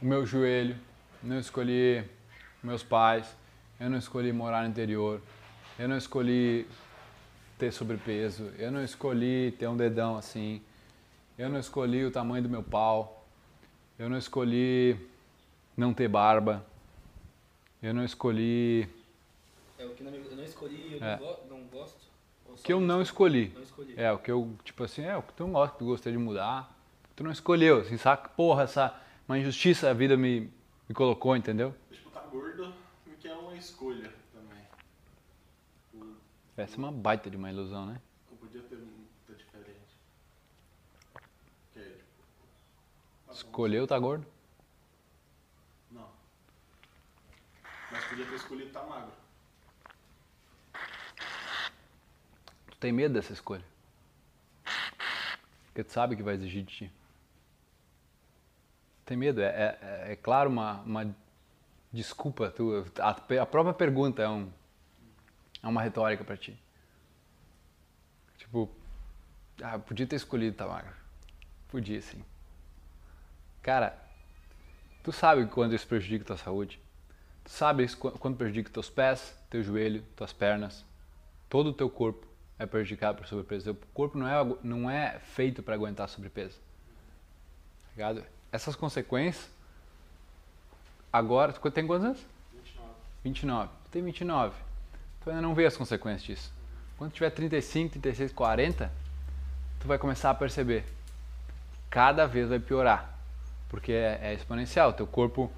o 0.00 0.04
meu 0.04 0.24
joelho, 0.24 0.76
não 1.20 1.40
escolhi 1.40 2.08
meus 2.62 2.84
pais, 2.84 3.36
eu 3.80 3.90
não 3.90 3.98
escolhi 3.98 4.32
morar 4.32 4.62
no 4.62 4.68
interior, 4.68 5.20
eu 5.76 5.88
não 5.88 5.96
escolhi 5.96 6.64
ter 7.58 7.72
sobrepeso, 7.72 8.52
eu 8.56 8.70
não 8.70 8.84
escolhi 8.84 9.50
ter 9.58 9.66
um 9.66 9.76
dedão 9.76 10.16
assim, 10.16 10.62
eu 11.36 11.48
não 11.48 11.58
escolhi 11.58 12.04
o 12.04 12.10
tamanho 12.12 12.44
do 12.44 12.48
meu 12.48 12.62
pau, 12.62 13.15
eu 13.98 14.08
não 14.08 14.18
escolhi 14.18 14.96
não 15.76 15.92
ter 15.94 16.08
barba, 16.08 16.64
eu 17.82 17.92
não 17.94 18.04
escolhi 18.04 18.88
É 19.78 19.84
o 19.84 19.90
que 19.90 20.02
na 20.02 20.10
minha 20.10 20.22
vida 20.22 20.34
eu 20.34 20.38
não 20.38 20.44
escolhi 20.44 20.74
e 20.88 20.94
eu 20.94 21.04
É. 21.04 21.16
não, 21.18 21.26
go- 21.26 21.38
não 21.50 21.64
gosto. 21.66 22.06
O 22.46 22.54
que 22.56 22.72
eu 22.72 22.80
não 22.80 22.86
não 22.86 23.02
escolhi. 23.02 23.48
Não 23.54 23.62
escolhi. 23.62 23.94
É, 23.96 24.10
o 24.12 24.18
que 24.18 24.30
eu, 24.30 24.56
tipo 24.64 24.82
assim, 24.84 25.02
é 25.02 25.16
o 25.16 25.22
que 25.22 25.32
tu 25.34 25.44
não 25.44 25.52
gosta, 25.52 25.72
que 25.74 25.78
tu 25.80 25.84
gostaria 25.86 26.18
de 26.18 26.24
mudar. 26.24 26.74
Tu 27.14 27.22
não 27.22 27.30
escolheu, 27.30 27.80
assim, 27.80 27.96
saca? 27.98 28.28
Porra, 28.30 28.62
essa 28.64 28.98
uma 29.28 29.38
injustiça 29.38 29.90
a 29.90 29.92
vida 29.92 30.16
me, 30.16 30.50
me 30.88 30.94
colocou, 30.94 31.36
entendeu? 31.36 31.74
Tipo, 31.90 32.10
tá 32.10 32.20
gordo, 32.20 32.72
que 33.20 33.28
é 33.28 33.34
uma 33.34 33.54
escolha 33.56 34.12
também. 34.32 34.62
Essa 36.56 36.76
é 36.76 36.78
uma 36.78 36.92
baita 36.92 37.28
de 37.28 37.36
uma 37.36 37.50
ilusão, 37.50 37.84
né? 37.86 38.00
Não 38.30 38.36
podia 38.38 38.62
ter 38.62 38.76
muita 38.76 39.34
diferente. 39.34 39.96
Que 41.74 41.80
é, 41.80 41.82
tipo. 41.82 42.04
tá 43.25 43.25
bom, 43.25 43.25
Escolheu 43.36 43.86
tá 43.86 43.98
gordo? 43.98 44.26
Não. 45.90 46.08
Mas 47.92 48.02
podia 48.06 48.24
ter 48.24 48.34
escolhido 48.34 48.70
tá 48.70 48.82
magro. 48.82 49.12
Tu 52.70 52.76
tem 52.78 52.92
medo 52.92 53.12
dessa 53.12 53.34
escolha. 53.34 53.64
Porque 55.66 55.84
tu 55.84 55.92
sabe 55.92 56.16
que 56.16 56.22
vai 56.22 56.34
exigir 56.34 56.64
de 56.64 56.74
ti. 56.74 56.92
Tem 59.04 59.18
medo, 59.18 59.42
é, 59.42 59.78
é, 59.82 60.12
é 60.12 60.16
claro 60.16 60.48
uma, 60.48 60.80
uma 60.80 61.14
desculpa. 61.92 62.50
Tu, 62.50 62.86
a, 62.98 63.10
a 63.42 63.46
própria 63.46 63.74
pergunta 63.74 64.22
é, 64.22 64.28
um, 64.30 64.50
é 65.62 65.66
uma 65.66 65.82
retórica 65.82 66.24
pra 66.24 66.38
ti. 66.38 66.58
Tipo, 68.38 68.74
ah, 69.62 69.78
podia 69.78 70.06
ter 70.06 70.16
escolhido 70.16 70.56
tá 70.56 70.66
magro. 70.66 70.96
Podia 71.68 72.00
sim. 72.00 72.24
Cara, 73.66 73.98
tu 75.02 75.10
sabe 75.10 75.44
quando 75.46 75.74
isso 75.74 75.88
prejudica 75.88 76.24
tua 76.24 76.36
saúde? 76.36 76.78
Tu 77.42 77.50
sabe 77.50 77.82
isso 77.82 77.98
qu- 77.98 78.12
quando 78.16 78.36
prejudica 78.36 78.70
teus 78.70 78.88
pés, 78.88 79.36
teu 79.50 79.60
joelho, 79.60 80.04
tuas 80.14 80.32
pernas, 80.32 80.84
todo 81.48 81.70
o 81.70 81.72
teu 81.72 81.90
corpo 81.90 82.24
é 82.60 82.64
prejudicado 82.64 83.18
por 83.18 83.26
sobrepeso. 83.26 83.72
O 83.72 83.74
corpo 83.92 84.16
não 84.16 84.28
é, 84.28 84.56
não 84.62 84.88
é 84.88 85.18
feito 85.18 85.64
para 85.64 85.74
aguentar 85.74 86.08
sobrepeso. 86.08 86.58
Tá 86.58 87.90
Ligado? 87.96 88.24
Essas 88.52 88.76
consequências, 88.76 89.50
agora, 91.12 91.52
tu 91.52 91.70
tem 91.72 91.84
quantos 91.88 92.06
anos? 92.06 92.26
29. 92.54 92.88
29. 93.24 93.68
Tu 93.86 93.90
tem 93.90 94.02
29. 94.04 94.54
Tu 95.24 95.30
ainda 95.30 95.42
não 95.42 95.56
vê 95.56 95.66
as 95.66 95.76
consequências 95.76 96.22
disso. 96.22 96.52
Quando 96.96 97.10
tiver 97.10 97.30
35, 97.30 97.94
36, 97.94 98.32
40, 98.32 98.92
tu 99.80 99.88
vai 99.88 99.98
começar 99.98 100.30
a 100.30 100.34
perceber. 100.34 100.84
Cada 101.90 102.26
vez 102.28 102.48
vai 102.48 102.60
piorar. 102.60 103.15
Porque 103.68 103.92
é, 103.92 104.18
é 104.22 104.34
exponencial. 104.34 104.92
Teu 104.92 105.06
corpo, 105.06 105.50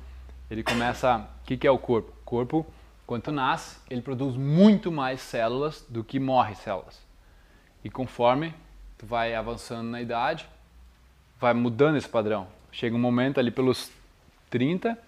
ele 0.50 0.62
começa. 0.62 1.28
O 1.42 1.46
que, 1.46 1.56
que 1.56 1.66
é 1.66 1.70
o 1.70 1.78
corpo? 1.78 2.10
O 2.10 2.24
corpo, 2.24 2.66
quando 3.06 3.22
tu 3.22 3.32
nasce, 3.32 3.78
ele 3.88 4.02
produz 4.02 4.36
muito 4.36 4.90
mais 4.92 5.20
células 5.20 5.84
do 5.88 6.02
que 6.04 6.18
morre 6.18 6.54
células. 6.54 7.00
E 7.84 7.90
conforme 7.90 8.54
tu 8.96 9.06
vai 9.06 9.34
avançando 9.34 9.88
na 9.88 10.02
idade, 10.02 10.48
vai 11.40 11.54
mudando 11.54 11.96
esse 11.96 12.08
padrão. 12.08 12.48
Chega 12.72 12.94
um 12.94 12.98
momento 12.98 13.38
ali 13.38 13.50
pelos 13.50 13.90
30 14.50 14.98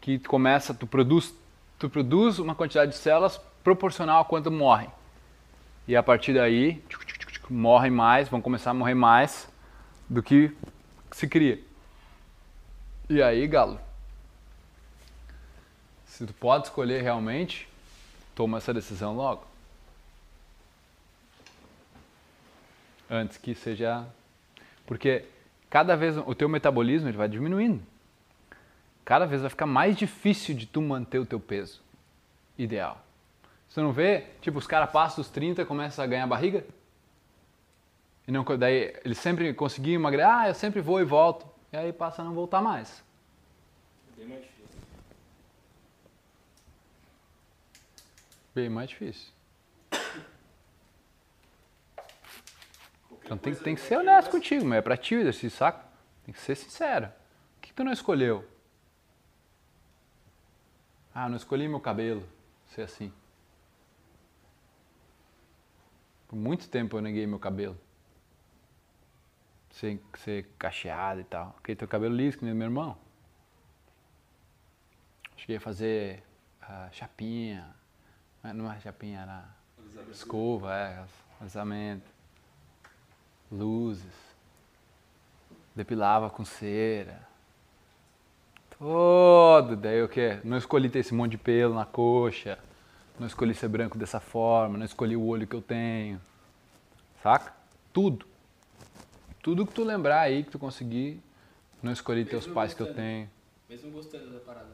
que 0.00 0.18
tu 0.18 0.28
começa, 0.28 0.74
tu 0.74 0.86
produz, 0.86 1.34
tu 1.78 1.88
produz 1.88 2.38
uma 2.38 2.54
quantidade 2.54 2.92
de 2.92 2.98
células 2.98 3.40
proporcional 3.62 4.22
a 4.22 4.24
quanto 4.24 4.50
morrem. 4.50 4.88
E 5.86 5.96
a 5.96 6.02
partir 6.02 6.34
daí, 6.34 6.82
morrem 7.48 7.90
mais, 7.90 8.28
vão 8.28 8.40
começar 8.40 8.70
a 8.70 8.74
morrer 8.74 8.94
mais 8.94 9.48
do 10.08 10.22
que 10.22 10.54
se 11.10 11.26
cria. 11.26 11.58
E 13.10 13.22
aí, 13.22 13.46
galo, 13.46 13.80
se 16.04 16.26
tu 16.26 16.34
pode 16.34 16.66
escolher 16.66 17.02
realmente, 17.02 17.66
toma 18.34 18.58
essa 18.58 18.74
decisão 18.74 19.16
logo. 19.16 19.46
Antes 23.10 23.38
que 23.38 23.54
seja 23.54 24.06
porque 24.84 25.24
cada 25.70 25.96
vez 25.96 26.18
o 26.18 26.34
teu 26.34 26.50
metabolismo 26.50 27.08
ele 27.08 27.16
vai 27.16 27.28
diminuindo. 27.28 27.82
Cada 29.06 29.24
vez 29.24 29.40
vai 29.40 29.48
ficar 29.48 29.66
mais 29.66 29.96
difícil 29.96 30.54
de 30.54 30.66
tu 30.66 30.82
manter 30.82 31.18
o 31.18 31.24
teu 31.24 31.40
peso 31.40 31.80
ideal. 32.58 33.02
Você 33.68 33.80
não 33.80 33.92
vê, 33.92 34.26
tipo, 34.42 34.58
os 34.58 34.66
caras 34.66 34.90
passam 34.90 35.22
dos 35.22 35.30
30 35.30 35.62
e 35.62 35.64
começam 35.64 36.04
a 36.04 36.06
ganhar 36.06 36.26
barriga? 36.26 36.62
E 38.26 38.32
não, 38.32 38.44
daí 38.58 38.94
eles 39.02 39.16
sempre 39.16 39.54
conseguiam 39.54 39.94
emagrecer, 39.94 40.30
ah, 40.30 40.48
eu 40.48 40.54
sempre 40.54 40.82
vou 40.82 41.00
e 41.00 41.04
volto. 41.04 41.46
E 41.72 41.76
aí 41.76 41.92
passa 41.92 42.22
a 42.22 42.24
não 42.24 42.34
voltar 42.34 42.60
mais. 42.62 43.04
Bem 44.16 44.26
mais 44.26 44.42
difícil. 44.42 44.80
Bem 48.54 48.68
mais 48.68 48.90
difícil. 48.90 49.32
Então 53.22 53.36
tem, 53.36 53.54
tem 53.54 53.74
que 53.74 53.80
ser 53.82 53.98
honesto 53.98 54.30
contigo, 54.30 54.64
mas 54.64 54.78
é 54.78 54.82
pra 54.82 54.96
ti 54.96 55.14
o 55.14 55.20
exercício, 55.20 55.58
saca? 55.58 55.84
Tem 56.24 56.32
que 56.32 56.40
ser 56.40 56.54
sincero. 56.54 57.06
O 57.06 57.60
que, 57.60 57.68
que 57.68 57.74
tu 57.74 57.84
não 57.84 57.92
escolheu? 57.92 58.48
Ah, 61.14 61.28
não 61.28 61.36
escolhi 61.36 61.68
meu 61.68 61.80
cabelo 61.80 62.26
ser 62.68 62.82
assim. 62.82 63.12
Por 66.26 66.36
muito 66.36 66.68
tempo 66.68 66.96
eu 66.96 67.02
neguei 67.02 67.26
meu 67.26 67.38
cabelo. 67.38 67.78
Ser, 69.78 70.00
ser 70.18 70.48
cacheado 70.58 71.20
e 71.20 71.24
tal. 71.24 71.52
Porque 71.52 71.76
teu 71.76 71.86
cabelo 71.86 72.14
liso, 72.14 72.38
que 72.38 72.44
nem 72.44 72.52
meu 72.52 72.66
irmão. 72.66 72.96
Cheguei 75.36 75.56
a 75.56 75.60
fazer 75.60 76.24
ah, 76.60 76.88
chapinha. 76.90 77.64
Não 78.42 78.70
é 78.72 78.80
chapinha, 78.80 79.20
era 79.20 79.44
escova, 80.10 80.74
é, 80.74 81.04
alisamento. 81.40 82.10
Luzes. 83.52 84.34
Depilava 85.76 86.28
com 86.28 86.44
cera. 86.44 87.22
Todo. 88.76 89.76
Daí 89.76 90.02
o 90.02 90.08
quê? 90.08 90.40
Não 90.42 90.56
escolhi 90.56 90.90
ter 90.90 90.98
esse 90.98 91.14
monte 91.14 91.32
de 91.32 91.38
pelo 91.38 91.74
na 91.74 91.86
coxa. 91.86 92.58
Não 93.16 93.28
escolhi 93.28 93.54
ser 93.54 93.68
branco 93.68 93.96
dessa 93.96 94.18
forma. 94.18 94.76
Não 94.76 94.84
escolhi 94.84 95.16
o 95.16 95.24
olho 95.24 95.46
que 95.46 95.54
eu 95.54 95.62
tenho. 95.62 96.20
Saca? 97.22 97.54
Tudo. 97.92 98.26
Tudo 99.48 99.66
que 99.66 99.72
tu 99.72 99.82
lembrar 99.82 100.20
aí, 100.20 100.44
que 100.44 100.50
tu 100.50 100.58
conseguir. 100.58 101.22
Não 101.82 101.90
escolhi 101.90 102.22
teus 102.22 102.44
Mesmo 102.44 102.54
pais 102.54 102.74
que 102.74 102.82
eu 102.82 102.86
gostando. 102.86 103.02
tenho. 103.02 103.30
Mesmo 103.66 103.90
gostando 103.92 104.30
da 104.30 104.40
parada. 104.40 104.68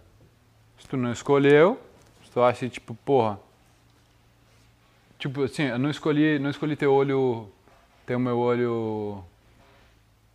Se 0.76 0.88
tu 0.88 0.96
não 0.96 1.12
escolheu, 1.12 1.80
se 2.24 2.32
tu 2.32 2.42
acha 2.42 2.68
tipo, 2.68 2.92
porra. 2.92 3.38
Tipo 5.16 5.44
assim, 5.44 5.62
eu 5.62 5.78
não 5.78 5.88
escolhi, 5.88 6.40
não 6.40 6.50
escolhi 6.50 6.74
ter 6.74 6.88
olho. 6.88 7.48
ter 8.04 8.16
o 8.16 8.18
meu 8.18 8.36
olho 8.36 9.24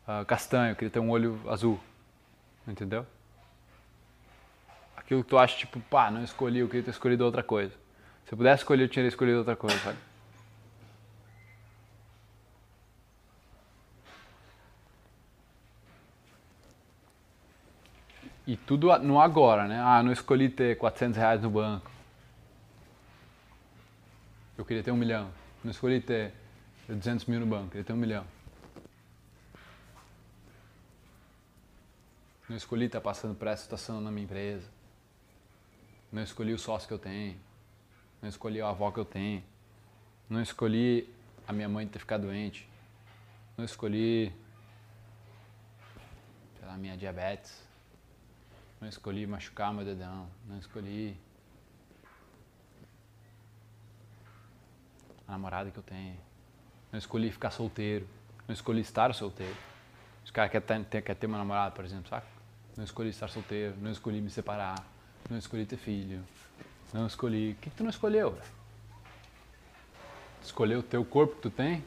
ah, 0.07 0.23
castanho, 0.23 0.71
eu 0.71 0.75
queria 0.77 0.89
ter 0.89 1.01
um 1.01 1.09
olho 1.09 1.37
azul. 1.45 1.77
Entendeu? 2.65 3.05
Aquilo 4.95 5.21
que 5.21 5.29
tu 5.29 5.37
acha, 5.37 5.57
tipo, 5.57 5.81
pá, 5.81 6.09
não 6.09 6.23
escolhi, 6.23 6.59
eu 6.59 6.67
queria 6.67 6.83
ter 6.83 6.91
escolhido 6.91 7.25
outra 7.25 7.43
coisa. 7.43 7.73
Se 8.25 8.33
eu 8.33 8.37
pudesse 8.37 8.61
escolher, 8.61 8.83
eu 8.83 8.87
tinha 8.87 9.05
escolhido 9.05 9.39
outra 9.39 9.57
coisa, 9.57 9.77
sabe? 9.79 9.97
E 18.49 18.57
tudo 18.57 18.97
no 18.97 19.21
agora, 19.21 19.67
né? 19.67 19.79
Ah, 19.79 20.01
não 20.01 20.11
escolhi 20.11 20.49
ter 20.49 20.75
400 20.75 21.15
reais 21.15 21.39
no 21.39 21.51
banco. 21.51 21.87
Eu 24.57 24.65
queria 24.65 24.81
ter 24.81 24.89
um 24.89 24.97
milhão. 24.97 25.31
Não 25.63 25.69
escolhi 25.69 26.01
ter 26.01 26.33
200 26.87 27.27
mil 27.27 27.41
no 27.41 27.45
banco, 27.45 27.67
queria 27.67 27.83
ter 27.83 27.93
um 27.93 27.97
milhão. 27.97 28.25
Não 32.49 32.57
escolhi 32.57 32.85
estar 32.85 32.99
passando 33.01 33.35
por 33.35 33.47
essa 33.47 33.61
situação 33.61 34.01
na 34.01 34.09
minha 34.09 34.23
empresa. 34.23 34.67
Não 36.11 36.23
escolhi 36.23 36.51
o 36.51 36.57
sócio 36.57 36.87
que 36.87 36.93
eu 36.95 36.97
tenho. 36.97 37.37
Não 38.19 38.29
escolhi 38.29 38.61
a 38.61 38.69
avó 38.69 38.89
que 38.89 38.99
eu 38.99 39.05
tenho. 39.05 39.43
Não 40.27 40.41
escolhi 40.41 41.07
a 41.47 41.53
minha 41.53 41.69
mãe 41.69 41.87
ter 41.87 41.99
ficado 41.99 42.23
doente. 42.23 42.67
Não 43.55 43.63
escolhi 43.63 44.33
pela 46.59 46.75
minha 46.77 46.97
diabetes. 46.97 47.68
Não 48.79 48.87
escolhi 48.87 49.27
machucar 49.27 49.73
meu 49.73 49.83
dedão. 49.83 50.27
Não 50.47 50.57
escolhi 50.57 51.17
a 55.27 55.33
namorada 55.33 55.69
que 55.69 55.77
eu 55.77 55.83
tenho. 55.83 56.17
Não 56.91 56.97
escolhi 56.97 57.31
ficar 57.31 57.51
solteiro. 57.51 58.07
Não 58.47 58.53
escolhi 58.53 58.81
estar 58.81 59.13
solteiro. 59.13 59.55
Os 60.23 60.31
caras 60.31 60.51
querem 60.51 60.83
ter, 60.83 61.01
quer 61.01 61.15
ter 61.15 61.27
uma 61.27 61.37
namorada, 61.37 61.71
por 61.71 61.83
exemplo, 61.83 62.09
saca? 62.09 62.25
Não 62.77 62.83
escolhi 62.83 63.09
estar 63.09 63.27
solteiro. 63.27 63.75
Não 63.81 63.91
escolhi 63.91 64.21
me 64.21 64.29
separar. 64.29 64.83
Não 65.29 65.37
escolhi 65.37 65.65
ter 65.65 65.77
filho. 65.77 66.23
Não 66.93 67.05
escolhi. 67.05 67.51
O 67.51 67.55
que, 67.55 67.69
tu 67.69 67.83
não 67.83 67.89
escolheu? 67.89 68.39
Escolheu 70.41 70.79
o 70.79 70.83
teu 70.83 71.03
corpo 71.03 71.35
que 71.35 71.41
tu 71.41 71.51
tem? 71.51 71.83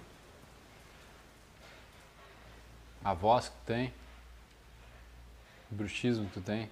A 3.02 3.14
voz 3.14 3.48
que 3.48 3.56
tu 3.56 3.64
tem? 3.66 3.92
O 5.70 5.74
bruxismo 5.74 6.26
que 6.26 6.34
tu 6.34 6.40
tem? 6.42 6.70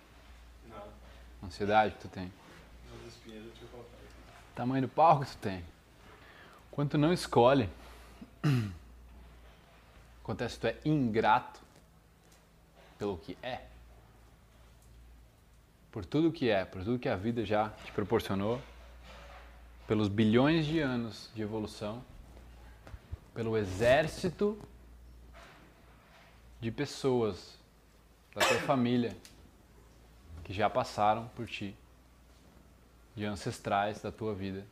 Ansiedade 1.42 1.94
que 1.94 2.00
tu 2.00 2.09
tem? 2.09 2.32
tamanho 4.61 4.82
do 4.82 4.88
palco 4.88 5.25
que 5.25 5.30
tu 5.30 5.38
tem. 5.38 5.64
Quando 6.70 6.90
tu 6.90 6.99
não 6.99 7.14
escolhe, 7.14 7.66
acontece 10.23 10.56
que 10.56 10.61
tu 10.61 10.66
é 10.66 10.76
ingrato 10.85 11.59
pelo 12.99 13.16
que 13.16 13.38
é. 13.42 13.62
Por 15.90 16.04
tudo 16.04 16.30
que 16.30 16.50
é, 16.50 16.66
por 16.66 16.85
tudo 16.85 16.99
que 16.99 17.09
a 17.09 17.16
vida 17.16 17.42
já 17.44 17.70
te 17.70 17.90
proporcionou, 17.92 18.61
pelos 19.88 20.09
bilhões 20.09 20.66
de 20.66 20.78
anos 20.78 21.30
de 21.35 21.40
evolução, 21.40 22.04
pelo 23.35 23.56
exército 23.56 24.61
de 26.61 26.70
pessoas 26.70 27.59
da 28.35 28.47
tua 28.47 28.61
família 28.61 29.16
que 30.50 30.54
já 30.54 30.69
passaram 30.69 31.28
por 31.37 31.47
ti 31.47 31.76
de 33.14 33.25
ancestrais 33.25 34.00
da 34.02 34.11
tua 34.11 34.35
vida, 34.35 34.66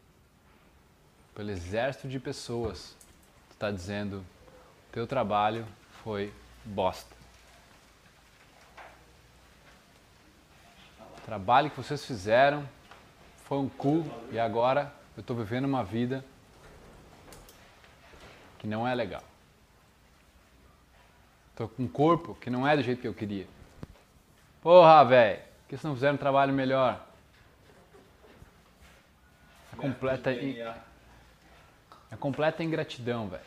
pelo 1.37 1.51
exército 1.51 2.09
de 2.09 2.19
pessoas, 2.19 2.97
tu 3.49 3.53
está 3.53 3.71
dizendo, 3.71 4.27
teu 4.91 5.07
trabalho 5.07 5.65
foi 6.03 6.35
bosta. 6.65 7.15
O 11.17 11.21
trabalho 11.21 11.71
que 11.71 11.77
vocês 11.77 12.05
fizeram 12.05 12.69
foi 13.45 13.59
um 13.59 13.69
cu 13.69 14.05
e 14.33 14.39
agora 14.41 14.93
eu 15.17 15.21
estou 15.21 15.37
vivendo 15.37 15.67
uma 15.67 15.85
vida 15.85 16.25
que 18.59 18.67
não 18.67 18.85
é 18.85 18.93
legal. 18.97 19.23
Estou 21.53 21.69
com 21.69 21.85
um 21.85 21.89
corpo 21.89 22.35
que 22.35 22.51
não 22.51 22.67
é 22.67 22.77
do 22.77 22.83
jeito 22.83 23.01
que 23.01 23.07
eu 23.07 23.15
queria. 23.15 23.47
Porra, 24.61 25.05
velho, 25.05 25.48
por 25.69 25.73
que 25.73 25.77
vocês 25.77 25.85
não 25.85 25.95
fizeram 25.95 26.15
um 26.15 26.19
trabalho 26.19 26.51
melhor? 26.51 26.99
É 29.71 29.77
completa, 29.77 30.33
in- 30.33 30.57
é 32.11 32.17
completa 32.19 32.65
ingratidão, 32.65 33.29
velho. 33.29 33.43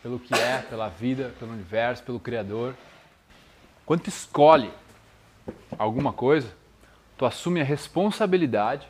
Pelo 0.00 0.20
que 0.20 0.32
é, 0.32 0.58
pela 0.62 0.88
vida, 0.88 1.34
pelo 1.40 1.50
universo, 1.50 2.00
pelo 2.04 2.20
Criador. 2.20 2.76
Quando 3.84 4.02
tu 4.02 4.08
escolhe 4.08 4.70
alguma 5.76 6.12
coisa, 6.12 6.54
tu 7.18 7.26
assume 7.26 7.60
a 7.60 7.64
responsabilidade, 7.64 8.86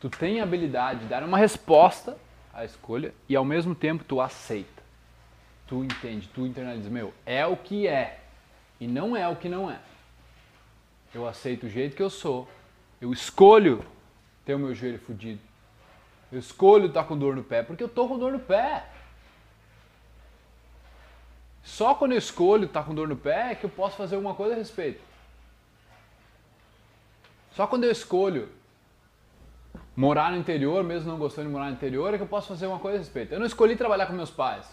tu 0.00 0.10
tem 0.10 0.40
a 0.40 0.42
habilidade 0.42 1.00
de 1.00 1.06
dar 1.06 1.22
uma 1.22 1.38
resposta 1.38 2.18
à 2.52 2.64
escolha 2.64 3.14
e 3.28 3.36
ao 3.36 3.44
mesmo 3.44 3.72
tempo 3.72 4.02
tu 4.02 4.20
aceita. 4.20 4.82
Tu 5.68 5.84
entende, 5.84 6.26
tu 6.34 6.44
internaliza, 6.44 6.90
meu, 6.90 7.14
é 7.24 7.46
o 7.46 7.56
que 7.56 7.86
é 7.86 8.18
e 8.80 8.88
não 8.88 9.16
é 9.16 9.28
o 9.28 9.36
que 9.36 9.48
não 9.48 9.70
é. 9.70 9.78
Eu 11.14 11.26
aceito 11.26 11.66
o 11.66 11.68
jeito 11.68 11.96
que 11.96 12.02
eu 12.02 12.10
sou. 12.10 12.48
Eu 13.00 13.12
escolho 13.12 13.84
ter 14.44 14.54
o 14.54 14.58
meu 14.58 14.74
joelho 14.74 14.98
fudido. 14.98 15.40
Eu 16.30 16.38
escolho 16.38 16.86
estar 16.86 17.04
com 17.04 17.18
dor 17.18 17.34
no 17.34 17.42
pé, 17.42 17.62
porque 17.62 17.82
eu 17.82 17.88
tô 17.88 18.06
com 18.06 18.18
dor 18.18 18.32
no 18.32 18.38
pé. 18.38 18.86
Só 21.62 21.94
quando 21.94 22.12
eu 22.12 22.18
escolho 22.18 22.64
estar 22.64 22.84
com 22.84 22.94
dor 22.94 23.08
no 23.08 23.16
pé 23.16 23.52
é 23.52 23.54
que 23.54 23.64
eu 23.64 23.70
posso 23.70 23.96
fazer 23.96 24.14
alguma 24.14 24.34
coisa 24.34 24.54
a 24.54 24.56
respeito. 24.56 25.02
Só 27.52 27.66
quando 27.66 27.84
eu 27.84 27.90
escolho 27.90 28.48
morar 29.96 30.30
no 30.30 30.38
interior, 30.38 30.82
mesmo 30.84 31.10
não 31.10 31.18
gostando 31.18 31.48
de 31.48 31.52
morar 31.52 31.66
no 31.66 31.72
interior, 31.72 32.14
é 32.14 32.16
que 32.16 32.22
eu 32.22 32.28
posso 32.28 32.48
fazer 32.48 32.66
uma 32.66 32.78
coisa 32.78 32.98
a 32.98 33.00
respeito. 33.00 33.32
Eu 33.32 33.40
não 33.40 33.46
escolhi 33.46 33.76
trabalhar 33.76 34.06
com 34.06 34.12
meus 34.12 34.30
pais. 34.30 34.66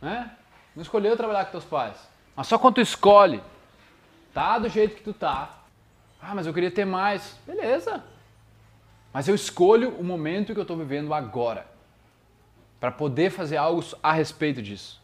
Né? 0.00 0.30
Não 0.76 0.82
escolheu 0.82 1.16
trabalhar 1.16 1.46
com 1.46 1.50
teus 1.52 1.64
pais. 1.64 1.96
Mas 2.36 2.46
só 2.46 2.58
quando 2.58 2.76
tu 2.76 2.80
escolhe, 2.80 3.42
tá 4.40 4.58
do 4.58 4.68
jeito 4.70 4.96
que 4.96 5.02
tu 5.02 5.12
tá. 5.12 5.58
Ah, 6.20 6.34
mas 6.34 6.46
eu 6.46 6.54
queria 6.54 6.70
ter 6.70 6.86
mais. 6.86 7.38
Beleza. 7.46 8.02
Mas 9.12 9.28
eu 9.28 9.34
escolho 9.34 9.90
o 9.98 10.04
momento 10.04 10.54
que 10.54 10.58
eu 10.58 10.62
estou 10.62 10.78
vivendo 10.78 11.12
agora. 11.12 11.66
Para 12.78 12.90
poder 12.90 13.30
fazer 13.30 13.58
algo 13.58 13.84
a 14.02 14.12
respeito 14.12 14.62
disso. 14.62 15.02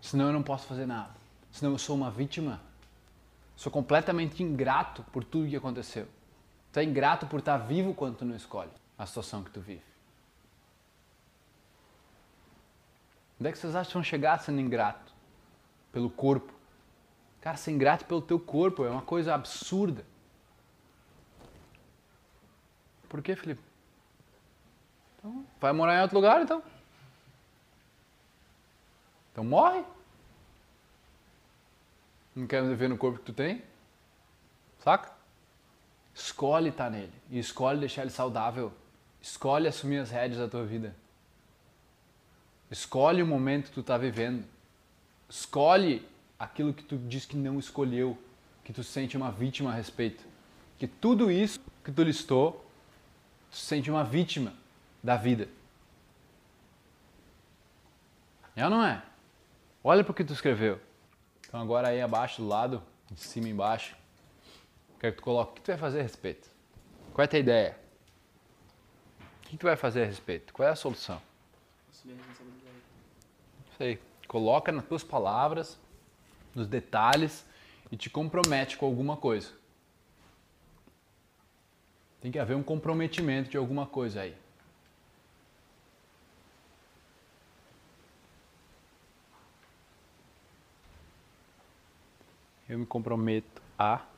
Senão 0.00 0.26
eu 0.26 0.32
não 0.32 0.42
posso 0.42 0.66
fazer 0.68 0.86
nada. 0.86 1.10
Senão 1.50 1.72
eu 1.72 1.78
sou 1.78 1.96
uma 1.96 2.12
vítima. 2.12 2.60
Sou 3.56 3.72
completamente 3.72 4.40
ingrato 4.40 5.02
por 5.10 5.24
tudo 5.24 5.48
que 5.48 5.56
aconteceu. 5.56 6.06
Tu 6.72 6.78
é 6.78 6.84
ingrato 6.84 7.26
por 7.26 7.40
estar 7.40 7.56
vivo 7.56 7.92
quando 7.92 8.18
tu 8.18 8.24
não 8.24 8.36
escolhe 8.36 8.70
a 8.96 9.04
situação 9.04 9.42
que 9.42 9.50
tu 9.50 9.60
vive. 9.60 9.82
Onde 13.40 13.48
é 13.48 13.52
que 13.52 13.58
vocês 13.58 13.74
acham 13.74 14.02
chegar 14.02 14.38
sendo 14.38 14.60
ingrato? 14.60 15.12
Pelo 15.90 16.08
corpo. 16.08 16.53
Cara, 17.44 17.58
ser 17.58 17.72
ingrato 17.72 18.06
pelo 18.06 18.22
teu 18.22 18.40
corpo 18.40 18.86
é 18.86 18.88
uma 18.88 19.02
coisa 19.02 19.34
absurda. 19.34 20.02
Por 23.06 23.20
que, 23.20 23.36
Felipe? 23.36 23.60
Então, 25.18 25.44
vai 25.60 25.70
morar 25.74 25.98
em 25.98 26.00
outro 26.00 26.16
lugar 26.16 26.40
então? 26.40 26.62
Então 29.30 29.44
morre. 29.44 29.84
Não 32.34 32.46
quer 32.46 32.62
viver 32.62 32.88
no 32.88 32.96
corpo 32.96 33.18
que 33.18 33.26
tu 33.26 33.34
tem? 33.34 33.62
Saca? 34.78 35.12
Escolhe 36.14 36.70
estar 36.70 36.88
nele. 36.88 37.12
E 37.28 37.38
escolhe 37.38 37.78
deixar 37.78 38.00
ele 38.00 38.10
saudável. 38.10 38.72
Escolhe 39.20 39.68
assumir 39.68 39.98
as 39.98 40.10
rédeas 40.10 40.40
da 40.40 40.48
tua 40.48 40.64
vida. 40.64 40.96
Escolhe 42.70 43.22
o 43.22 43.26
momento 43.26 43.66
que 43.66 43.74
tu 43.74 43.80
está 43.80 43.98
vivendo. 43.98 44.46
Escolhe 45.28 46.08
aquilo 46.38 46.72
que 46.72 46.82
tu 46.82 46.96
diz 46.96 47.24
que 47.24 47.36
não 47.36 47.58
escolheu, 47.58 48.18
que 48.62 48.72
tu 48.72 48.82
sente 48.82 49.16
uma 49.16 49.30
vítima 49.30 49.70
a 49.70 49.74
respeito. 49.74 50.24
Que 50.78 50.86
tudo 50.86 51.30
isso 51.30 51.60
que 51.82 51.92
tu 51.92 52.02
listou, 52.02 52.64
tu 53.50 53.56
sente 53.56 53.90
uma 53.90 54.04
vítima 54.04 54.52
da 55.02 55.16
vida. 55.16 55.48
É 58.56 58.64
ou 58.64 58.70
não 58.70 58.84
é? 58.84 59.02
Olha 59.82 60.02
para 60.02 60.12
o 60.12 60.14
que 60.14 60.24
tu 60.24 60.32
escreveu. 60.32 60.80
Então 61.46 61.60
agora 61.60 61.88
aí 61.88 62.00
abaixo, 62.00 62.40
do 62.40 62.48
lado, 62.48 62.82
de 63.10 63.20
cima 63.20 63.48
e 63.48 63.50
embaixo, 63.50 63.96
quero 64.98 65.12
que 65.12 65.20
tu 65.20 65.24
coloque 65.24 65.52
o 65.52 65.54
que 65.54 65.60
tu 65.60 65.66
vai 65.68 65.76
fazer 65.76 66.00
a 66.00 66.02
respeito. 66.02 66.48
Qual 67.12 67.22
é 67.22 67.26
a 67.26 67.28
tua 67.28 67.38
ideia? 67.38 67.78
O 69.20 69.46
que 69.46 69.56
tu 69.56 69.66
vai 69.66 69.76
fazer 69.76 70.02
a 70.02 70.06
respeito? 70.06 70.52
Qual 70.52 70.66
é 70.66 70.72
a 70.72 70.76
solução? 70.76 71.20
Assumir 71.92 72.14
a 72.14 72.16
responsabilidade. 72.16 72.76
Isso 73.72 73.82
aí. 73.82 74.00
Coloca 74.26 74.72
nas 74.72 74.84
tuas 74.84 75.04
palavras, 75.04 75.78
nos 76.54 76.66
detalhes 76.66 77.44
e 77.90 77.96
te 77.96 78.08
compromete 78.08 78.76
com 78.76 78.86
alguma 78.86 79.16
coisa. 79.16 79.50
Tem 82.20 82.32
que 82.32 82.38
haver 82.38 82.56
um 82.56 82.62
comprometimento 82.62 83.50
de 83.50 83.56
alguma 83.56 83.86
coisa 83.86 84.22
aí. 84.22 84.34
Eu 92.68 92.78
me 92.78 92.86
comprometo 92.86 93.60
a. 93.78 94.13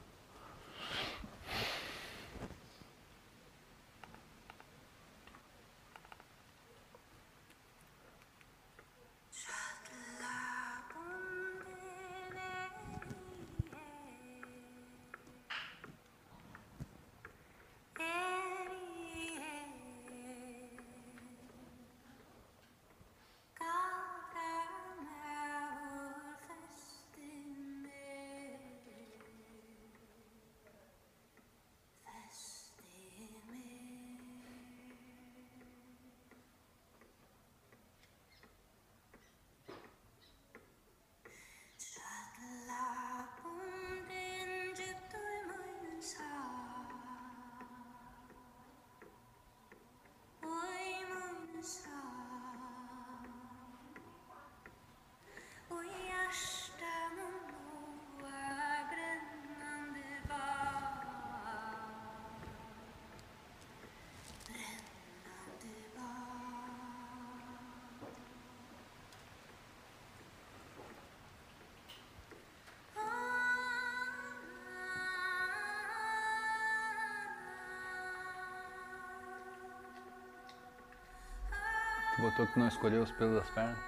Tu 82.16 82.22
botou 82.22 82.46
que 82.46 82.58
não 82.58 82.68
escolheu 82.68 83.02
os 83.02 83.12
pelos 83.12 83.36
das 83.36 83.50
pernas? 83.50 83.78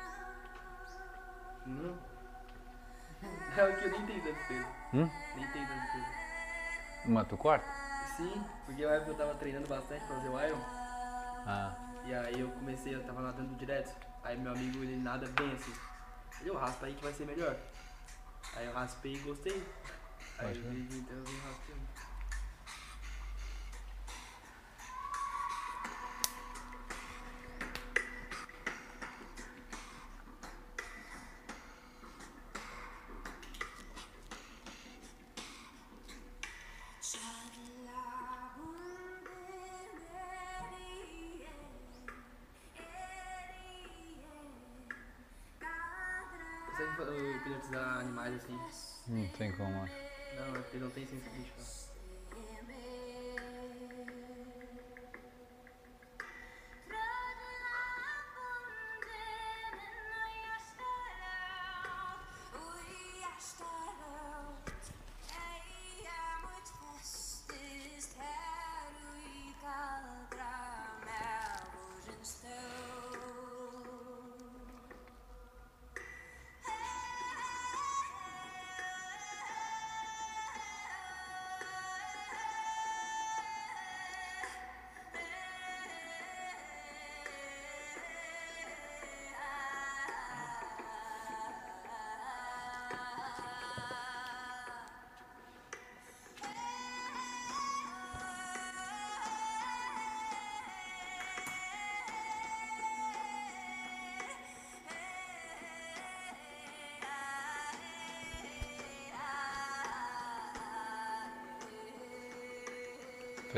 Não. 1.67 1.97
É 3.57 3.65
o 3.65 3.77
que 3.77 3.87
eu 3.87 3.91
nem 3.91 4.07
tenho 4.07 4.23
tanto 4.23 4.47
peso. 4.47 4.69
Hum? 4.95 5.11
Nem 5.35 5.51
tenho 5.51 5.67
tanto 5.67 5.93
peso. 5.93 7.11
Mas 7.11 7.29
tu 7.29 7.37
corta? 7.37 7.67
Sim, 8.17 8.45
porque 8.67 8.85
o 8.85 8.91
época 8.91 9.11
eu 9.11 9.17
tava 9.17 9.35
treinando 9.35 9.67
bastante 9.67 10.05
pra 10.05 10.17
fazer 10.17 10.29
o 10.29 10.41
Iron. 10.41 10.61
Ah. 11.47 11.75
E 12.05 12.15
aí 12.15 12.41
eu 12.41 12.51
comecei, 12.51 12.95
eu 12.95 13.03
tava 13.05 13.23
nadando 13.23 13.57
direto. 13.57 13.97
Aí 14.23 14.37
meu 14.37 14.53
amigo, 14.53 14.79
ele 14.85 14.97
nada 15.03 15.27
bem 15.29 15.53
assim. 15.53 15.73
Ele, 16.41 16.51
eu 16.51 16.57
raspa 16.57 16.87
aí 16.87 16.95
que 16.95 17.03
vai 17.03 17.13
ser 17.13 17.25
melhor. 17.25 17.57
Aí 18.55 18.67
eu 18.67 18.73
raspei 18.73 19.15
e 19.15 19.19
gostei. 19.19 19.67
Aí 20.39 20.55
desde 20.55 20.99
então 20.99 21.17
eu 21.17 21.25
vim 21.25 21.39
Consegue 46.79 47.11
uh, 47.11 47.37
hipnotizar 47.37 47.99
animais 47.99 48.35
assim? 48.37 48.57
Não 49.09 49.27
tem 49.31 49.51
como, 49.51 49.83
acho. 49.83 49.95
Não, 50.37 50.55
é 50.55 50.61
porque 50.61 50.79
não 50.79 50.91
tem 50.91 51.07
ciência 51.09 51.98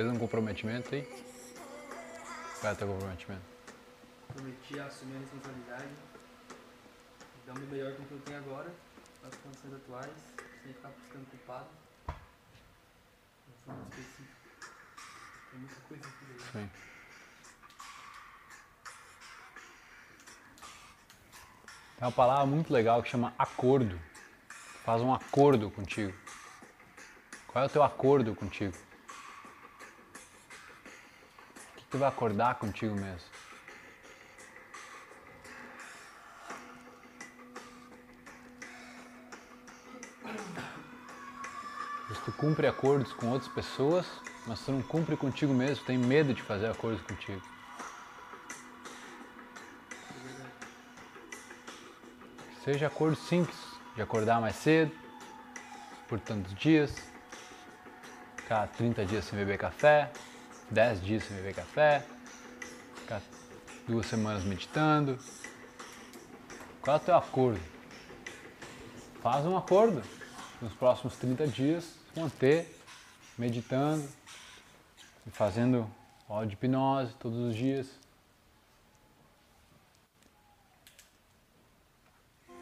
Fez 0.00 0.10
um 0.10 0.18
comprometimento 0.18 0.94
aí? 0.94 1.06
Qual 2.58 2.72
é 2.72 2.74
o 2.74 2.78
teu 2.78 2.88
comprometimento? 2.88 3.42
Prometi 4.28 4.80
assumir 4.80 5.16
a 5.16 5.18
responsabilidade, 5.18 5.88
dar 7.46 7.52
o 7.52 7.58
meu 7.58 7.68
melhor 7.68 7.94
com 7.94 8.04
o 8.04 8.06
que 8.06 8.12
eu 8.12 8.20
tenho 8.20 8.38
agora, 8.38 8.72
nas 9.22 9.34
condições 9.34 9.74
atuais, 9.74 10.10
sem 10.62 10.72
ficar 10.72 10.88
buscando 10.88 11.26
culpado. 11.26 11.68
De 12.06 13.62
forma 13.62 13.86
específica. 13.90 14.36
Tem 15.50 15.60
muita 15.60 15.80
coisa 15.86 16.08
aqui 16.08 16.24
daí. 16.28 16.38
Sim. 16.50 16.70
Tem 21.98 22.08
uma 22.08 22.12
palavra 22.12 22.46
muito 22.46 22.72
legal 22.72 23.02
que 23.02 23.10
chama 23.10 23.34
acordo. 23.38 24.00
Faz 24.82 25.02
um 25.02 25.12
acordo 25.12 25.70
contigo. 25.70 26.18
Qual 27.48 27.62
é 27.62 27.66
o 27.66 27.70
teu 27.70 27.82
acordo 27.82 28.34
contigo? 28.34 28.74
Tu 31.90 31.98
vai 31.98 32.08
acordar 32.08 32.54
contigo 32.54 32.94
mesmo? 32.94 33.28
Tu 42.24 42.36
cumpre 42.36 42.66
acordos 42.66 43.12
com 43.12 43.28
outras 43.30 43.50
pessoas, 43.50 44.06
mas 44.46 44.60
tu 44.60 44.70
não 44.70 44.82
cumpre 44.82 45.16
contigo 45.16 45.52
mesmo, 45.52 45.84
tem 45.84 45.98
medo 45.98 46.32
de 46.32 46.40
fazer 46.42 46.68
acordos 46.70 47.02
contigo. 47.02 47.42
Seja 52.62 52.86
acordo 52.86 53.16
simples, 53.16 53.58
de 53.96 54.02
acordar 54.02 54.40
mais 54.40 54.54
cedo, 54.54 54.92
por 56.06 56.20
tantos 56.20 56.54
dias, 56.54 56.94
ficar 58.36 58.68
30 58.68 59.06
dias 59.06 59.24
sem 59.24 59.36
beber 59.36 59.58
café, 59.58 60.12
10 60.70 61.02
dias 61.02 61.24
sem 61.24 61.36
beber 61.36 61.54
café, 61.54 62.04
ficar 62.96 63.20
duas 63.86 64.06
semanas 64.06 64.44
meditando. 64.44 65.18
Qual 66.80 66.96
é 66.96 67.00
o 67.00 67.02
teu 67.02 67.16
acordo? 67.16 67.60
Faz 69.20 69.44
um 69.44 69.56
acordo 69.56 70.02
nos 70.62 70.72
próximos 70.74 71.16
30 71.16 71.46
dias, 71.48 71.94
manter 72.16 72.74
meditando 73.36 74.08
e 75.26 75.30
fazendo 75.30 75.90
aula 76.28 76.46
de 76.46 76.54
hipnose 76.54 77.14
todos 77.14 77.38
os 77.38 77.54
dias. 77.54 77.86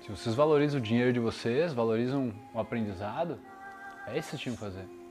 Se 0.03 0.11
vocês 0.11 0.35
valorizam 0.35 0.81
o 0.81 0.83
dinheiro 0.83 1.13
de 1.13 1.21
vocês, 1.21 1.75
valorizam 1.75 2.35
o 2.55 2.59
aprendizado, 2.59 3.39
é 4.07 4.17
isso 4.19 4.31
que 4.31 4.31
vocês 4.31 4.41
tinham 4.41 4.57
que 4.57 4.63
fazer. 4.63 5.08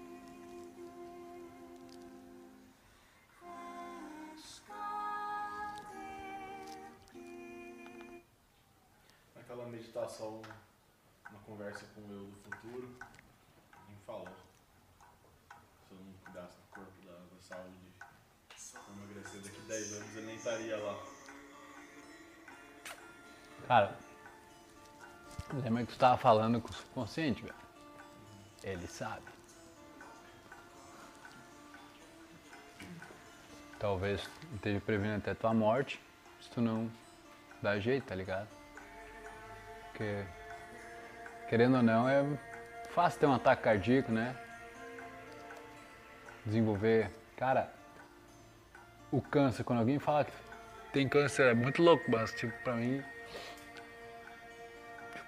10 20.37 20.47
anos, 20.47 20.59
ele 20.59 20.67
nem 20.67 20.73
estaria 20.73 20.77
lá. 20.77 20.97
Cara, 23.67 23.95
lembra 25.53 25.81
que 25.83 25.89
tu 25.89 25.93
estava 25.93 26.17
falando 26.17 26.61
com 26.61 26.69
o 26.69 26.73
subconsciente, 26.73 27.41
velho? 27.41 27.55
Ele 28.63 28.87
sabe. 28.87 29.25
Talvez 33.79 34.27
esteja 34.55 34.81
prevendo 34.81 35.17
até 35.17 35.33
tua 35.33 35.53
morte, 35.53 36.01
se 36.41 36.49
tu 36.49 36.61
não 36.61 36.89
dá 37.61 37.79
jeito, 37.79 38.07
tá 38.07 38.15
ligado? 38.15 38.47
Porque, 39.89 40.25
querendo 41.47 41.77
ou 41.77 41.83
não, 41.83 42.09
é 42.09 42.23
fácil 42.89 43.19
ter 43.19 43.25
um 43.27 43.33
ataque 43.33 43.63
cardíaco, 43.63 44.11
né? 44.11 44.35
Desenvolver. 46.45 47.11
Cara, 47.35 47.71
o 49.11 49.21
câncer, 49.21 49.63
quando 49.63 49.79
alguém 49.79 49.99
fala 49.99 50.25
que 50.25 50.31
tem 50.91 51.07
câncer, 51.07 51.51
é 51.51 51.53
muito 51.53 51.81
louco, 51.81 52.03
mas, 52.09 52.31
tipo, 52.33 52.53
pra 52.63 52.73
mim, 52.73 53.03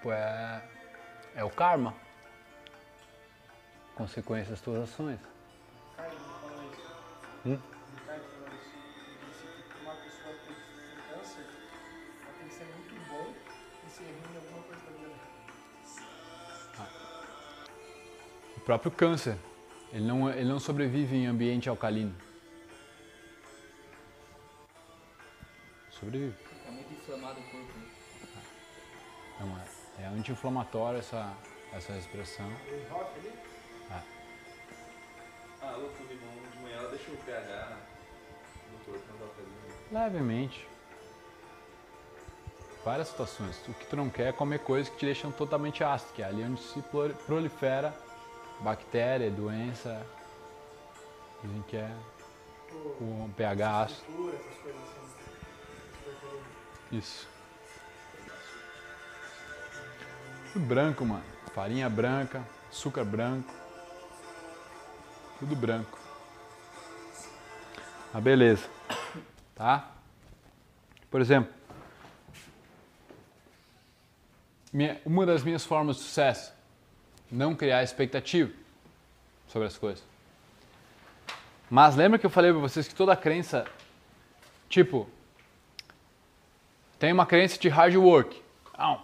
Tipo, 0.00 0.12
é, 0.12 0.62
é 1.34 1.44
o 1.44 1.50
karma. 1.50 1.94
Consequência 3.94 4.52
das 4.52 4.60
tuas 4.62 4.84
ações. 4.84 5.20
Hum? 7.44 7.58
Dela. 16.74 16.88
O 18.56 18.60
próprio 18.60 18.90
câncer, 18.90 19.36
ele 19.92 20.06
não, 20.06 20.30
ele 20.30 20.48
não 20.48 20.58
sobrevive 20.58 21.14
em 21.14 21.26
ambiente 21.26 21.68
alcalino. 21.68 22.14
Sobrevive. 26.00 26.32
Fica 26.32 26.70
muito 26.72 26.92
inflamado 26.92 27.40
o 27.40 27.42
corpo. 27.44 27.78
né? 27.78 27.86
Não 29.40 29.58
é. 29.58 30.04
É 30.04 30.06
anti-inflamatória 30.06 30.98
essa, 30.98 31.32
essa 31.72 31.92
expressão. 31.92 32.46
O 32.48 32.92
rock 32.94 33.18
ali? 33.18 33.32
Ah, 35.62 35.76
outro 35.76 36.06
limão 36.06 36.50
de 36.50 36.58
manhã, 36.62 36.76
ela 36.78 36.88
deixa 36.88 37.10
o 37.10 37.16
pH 37.18 37.76
no 38.72 38.78
corpo, 38.86 39.04
não 39.10 39.18
dá 39.18 39.32
pra. 39.34 40.04
Levemente. 40.04 40.66
Várias 42.82 43.08
situações. 43.08 43.60
O 43.68 43.74
que 43.74 43.84
tu 43.86 43.94
não 43.96 44.08
quer 44.08 44.28
é 44.28 44.32
comer 44.32 44.60
coisas 44.60 44.88
que 44.90 44.96
te 44.98 45.04
deixam 45.04 45.30
totalmente 45.30 45.84
ácido, 45.84 46.14
que 46.14 46.22
é 46.22 46.24
ali 46.24 46.42
onde 46.42 46.62
se 46.62 46.80
prol- 46.80 47.10
prolifera 47.26 47.94
bactéria, 48.60 49.30
doença. 49.30 50.06
Dizem 51.44 51.62
que 51.62 51.76
é 51.76 51.94
o 52.72 53.28
pH 53.36 53.82
ácido. 53.82 54.30
Essas 54.34 54.56
coisas 54.62 54.80
assim. 54.82 54.99
Isso. 56.90 57.28
Tudo 60.52 60.64
branco, 60.66 61.04
mano. 61.04 61.22
Farinha 61.54 61.88
branca, 61.88 62.42
açúcar 62.70 63.04
branco. 63.04 63.52
Tudo 65.38 65.54
branco. 65.56 65.98
Ah, 68.12 68.20
beleza. 68.20 68.68
Tá? 69.54 69.90
Por 71.10 71.20
exemplo, 71.20 71.52
minha- 74.72 75.00
uma 75.04 75.24
das 75.26 75.42
minhas 75.42 75.64
formas 75.64 75.96
de 75.96 76.02
sucesso, 76.02 76.52
não 77.30 77.54
criar 77.54 77.82
expectativa 77.82 78.50
sobre 79.48 79.68
as 79.68 79.76
coisas. 79.78 80.02
Mas 81.68 81.94
lembra 81.94 82.18
que 82.18 82.26
eu 82.26 82.30
falei 82.30 82.50
pra 82.50 82.60
vocês 82.60 82.88
que 82.88 82.94
toda 82.94 83.14
crença, 83.16 83.64
tipo, 84.68 85.08
tem 87.00 87.12
uma 87.12 87.24
crença 87.26 87.58
de 87.58 87.68
hard 87.68 87.96
work. 87.96 88.40
Não. 88.78 89.00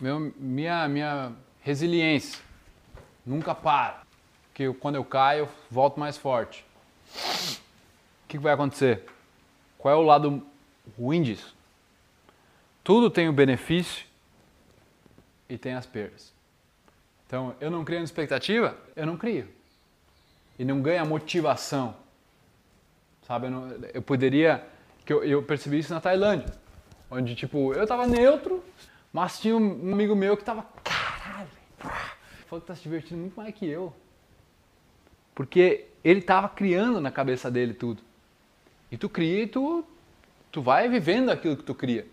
Meu, 0.00 0.32
minha, 0.38 0.86
minha 0.88 1.32
resiliência 1.60 2.40
nunca 3.26 3.52
para. 3.54 4.02
Que 4.54 4.62
eu- 4.62 4.74
quando 4.74 4.94
eu 4.94 5.04
caio, 5.04 5.40
eu 5.40 5.48
volto 5.70 5.98
mais 5.98 6.16
forte. 6.16 6.64
O 8.24 8.28
que, 8.28 8.38
vai 8.38 8.52
acontecer? 8.52 9.04
Qual 9.76 9.92
é 9.92 9.96
o 9.96 10.02
lado 10.02 10.46
ruim 10.98 11.20
disso? 11.22 11.54
Tudo 12.84 13.10
tem 13.10 13.28
o 13.28 13.32
benefício 13.32 14.06
e 15.48 15.58
tem 15.58 15.74
as 15.74 15.84
perdas. 15.84 16.32
Então, 17.26 17.54
eu 17.60 17.70
não 17.70 17.84
criando 17.84 18.04
expectativa, 18.04 18.76
eu 18.94 19.04
não 19.04 19.16
crio. 19.16 19.48
E 20.58 20.64
não 20.64 20.80
ganha 20.80 21.04
motivação. 21.04 21.94
Sabe, 23.26 23.46
eu, 23.46 23.50
não- 23.50 23.68
eu 23.92 24.00
poderia. 24.00 24.64
Que 25.04 25.12
eu, 25.12 25.24
eu 25.24 25.42
percebi 25.42 25.78
isso 25.80 25.92
na 25.92 26.00
Tailândia. 26.00 26.52
Onde, 27.10 27.34
tipo, 27.34 27.72
eu 27.72 27.86
tava 27.86 28.06
neutro, 28.06 28.62
mas 29.12 29.40
tinha 29.40 29.56
um 29.56 29.92
amigo 29.92 30.14
meu 30.14 30.36
que 30.36 30.44
tava. 30.44 30.66
Caralho! 30.84 31.48
Falou 32.46 32.60
que 32.60 32.66
tá 32.66 32.74
se 32.74 32.82
divertindo 32.82 33.20
muito 33.20 33.34
mais 33.34 33.54
que 33.54 33.66
eu. 33.66 33.92
Porque 35.34 35.86
ele 36.02 36.20
tava 36.20 36.48
criando 36.48 37.00
na 37.00 37.10
cabeça 37.10 37.50
dele 37.50 37.72
tudo. 37.72 38.02
E 38.90 38.96
tu 38.96 39.08
cria 39.08 39.42
e 39.42 39.46
tu, 39.46 39.84
tu 40.50 40.62
vai 40.62 40.88
vivendo 40.88 41.30
aquilo 41.30 41.56
que 41.56 41.62
tu 41.62 41.74
cria. 41.74 42.06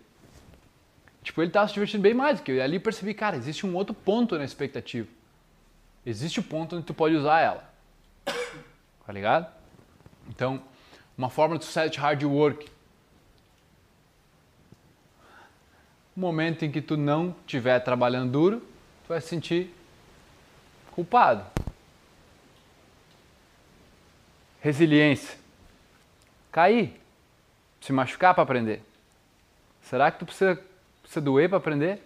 Tipo, 1.22 1.42
ele 1.42 1.50
tava 1.50 1.66
se 1.66 1.74
divertindo 1.74 2.02
bem 2.02 2.14
mais, 2.14 2.38
porque 2.38 2.52
eu 2.52 2.62
ali 2.62 2.78
percebi, 2.78 3.12
cara, 3.12 3.36
existe 3.36 3.66
um 3.66 3.74
outro 3.74 3.94
ponto 3.94 4.38
na 4.38 4.44
expectativa. 4.44 5.08
Existe 6.04 6.38
o 6.38 6.42
ponto 6.42 6.76
onde 6.76 6.86
tu 6.86 6.94
pode 6.94 7.16
usar 7.16 7.40
ela. 7.40 7.74
Tá 8.24 9.12
ligado? 9.12 9.52
Então, 10.28 10.62
uma 11.16 11.28
forma 11.28 11.58
de 11.58 11.64
sucesso 11.64 11.90
de 11.90 11.98
hard 11.98 12.22
work. 12.22 12.70
O 16.16 16.20
momento 16.20 16.64
em 16.64 16.70
que 16.70 16.80
tu 16.80 16.96
não 16.96 17.34
estiver 17.40 17.78
trabalhando 17.80 18.32
duro, 18.32 18.60
tu 18.60 19.08
vai 19.08 19.20
se 19.20 19.28
sentir 19.28 19.74
culpado. 20.92 21.44
Resiliência. 24.60 25.38
Cair. 26.50 26.98
Se 27.80 27.92
machucar 27.92 28.34
para 28.34 28.42
aprender. 28.42 28.82
Será 29.82 30.10
que 30.10 30.18
tu 30.18 30.24
precisa, 30.24 30.60
precisa 31.02 31.20
doer 31.20 31.48
para 31.48 31.58
aprender? 31.58 32.02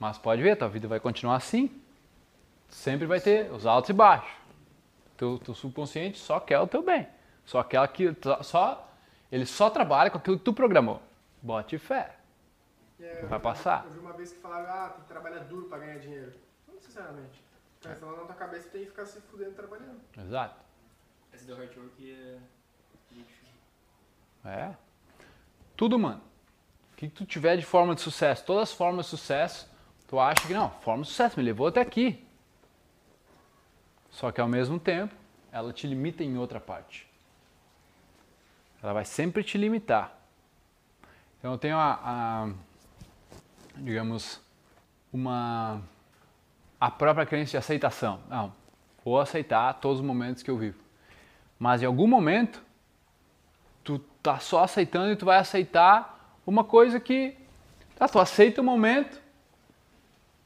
Mas 0.00 0.18
pode 0.18 0.42
ver, 0.42 0.56
tua 0.56 0.68
vida 0.68 0.88
vai 0.88 0.98
continuar 0.98 1.36
assim. 1.36 1.70
Sempre 2.68 3.06
vai 3.06 3.20
ter 3.20 3.52
os 3.52 3.66
altos 3.66 3.90
e 3.90 3.92
baixos. 3.92 4.32
Teu, 5.16 5.38
teu 5.38 5.54
subconsciente 5.54 6.18
só 6.18 6.40
quer 6.40 6.58
o 6.58 6.66
teu 6.66 6.82
bem. 6.82 7.06
Só 7.46 7.62
quer 7.62 7.78
aquilo, 7.78 8.16
só, 8.42 8.90
ele 9.30 9.46
só 9.46 9.70
trabalha 9.70 10.10
com 10.10 10.18
aquilo 10.18 10.38
que 10.38 10.44
tu 10.44 10.52
programou. 10.52 11.00
Bote 11.44 11.76
fé. 11.78 12.16
É, 12.98 13.22
Vai 13.26 13.38
eu- 13.38 13.42
passar. 13.42 13.84
Eu 13.84 13.90
vi 13.92 13.98
uma 13.98 14.14
vez 14.14 14.32
que 14.32 14.38
falaram, 14.40 14.66
ah, 14.72 14.88
tem 14.88 15.02
que 15.02 15.08
trabalhar 15.08 15.40
duro 15.40 15.68
pra 15.68 15.78
ganhar 15.78 15.98
dinheiro. 15.98 16.32
Não 16.66 16.74
necessariamente. 16.74 17.42
Pensa 17.82 18.06
lá 18.06 18.12
na 18.16 18.24
tua 18.24 18.34
cabeça, 18.34 18.68
tu 18.68 18.72
tem 18.72 18.80
que 18.84 18.90
ficar 18.90 19.04
se 19.04 19.20
fudendo 19.20 19.52
trabalhando. 19.52 20.00
Exato. 20.18 20.56
Esse 21.34 21.44
do 21.44 21.54
hard 21.54 21.76
work 21.76 22.10
é. 22.10 22.38
É. 24.48 24.74
Tudo, 25.76 25.98
mano. 25.98 26.22
O 26.92 26.96
que 26.96 27.08
tu 27.10 27.26
tiver 27.26 27.56
de 27.58 27.64
forma 27.66 27.94
de 27.94 28.00
sucesso, 28.00 28.42
todas 28.46 28.70
as 28.70 28.72
formas 28.72 29.04
de 29.06 29.10
sucesso, 29.10 29.68
tu 30.08 30.18
acha 30.18 30.46
que 30.46 30.54
não, 30.54 30.70
forma 30.80 31.02
de 31.02 31.08
sucesso 31.10 31.38
me 31.38 31.44
levou 31.44 31.66
até 31.66 31.80
aqui. 31.82 32.26
Só 34.10 34.32
que 34.32 34.40
ao 34.40 34.48
mesmo 34.48 34.78
tempo, 34.80 35.14
ela 35.52 35.72
te 35.74 35.86
limita 35.86 36.22
em 36.22 36.38
outra 36.38 36.58
parte. 36.60 37.06
Ela 38.82 38.92
vai 38.94 39.04
sempre 39.04 39.42
te 39.44 39.58
limitar. 39.58 40.16
Então 41.44 41.52
eu 41.52 41.58
tenho 41.58 41.76
a, 41.76 42.00
a 42.02 42.48
digamos, 43.76 44.40
uma 45.12 45.78
a 46.80 46.90
própria 46.90 47.26
crença 47.26 47.50
de 47.50 47.56
aceitação. 47.58 48.18
Não, 48.30 48.50
vou 49.04 49.20
aceitar 49.20 49.74
todos 49.74 50.00
os 50.00 50.06
momentos 50.06 50.42
que 50.42 50.50
eu 50.50 50.56
vivo. 50.56 50.78
Mas 51.58 51.82
em 51.82 51.84
algum 51.84 52.06
momento 52.06 52.62
tu 53.84 53.98
tá 54.22 54.38
só 54.38 54.64
aceitando 54.64 55.12
e 55.12 55.16
tu 55.16 55.26
vai 55.26 55.36
aceitar 55.36 56.34
uma 56.46 56.64
coisa 56.64 56.98
que 56.98 57.36
tá, 57.94 58.08
tu 58.08 58.18
aceita 58.18 58.62
o 58.62 58.64
momento, 58.64 59.20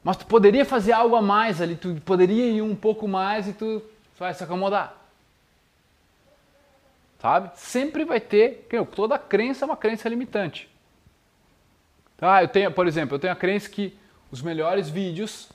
mas 0.02 0.16
tu 0.16 0.26
poderia 0.26 0.64
fazer 0.64 0.90
algo 0.90 1.14
a 1.14 1.22
mais 1.22 1.62
ali, 1.62 1.76
tu 1.76 1.94
poderia 2.04 2.50
ir 2.50 2.60
um 2.60 2.74
pouco 2.74 3.06
mais 3.06 3.46
e 3.46 3.52
tu 3.52 3.80
vai 4.18 4.34
se 4.34 4.42
acomodar. 4.42 4.96
Sabe? 7.20 7.52
Sempre 7.54 8.04
vai 8.04 8.18
ter, 8.18 8.66
toda 8.96 9.16
crença 9.16 9.64
é 9.64 9.66
uma 9.66 9.76
crença 9.76 10.08
limitante. 10.08 10.68
Ah, 12.20 12.42
eu 12.42 12.48
tenho, 12.48 12.72
por 12.72 12.86
exemplo, 12.86 13.14
eu 13.14 13.18
tenho 13.18 13.32
a 13.32 13.36
crença 13.36 13.68
que 13.68 13.96
os 14.30 14.42
melhores 14.42 14.88
vídeos, 14.88 15.48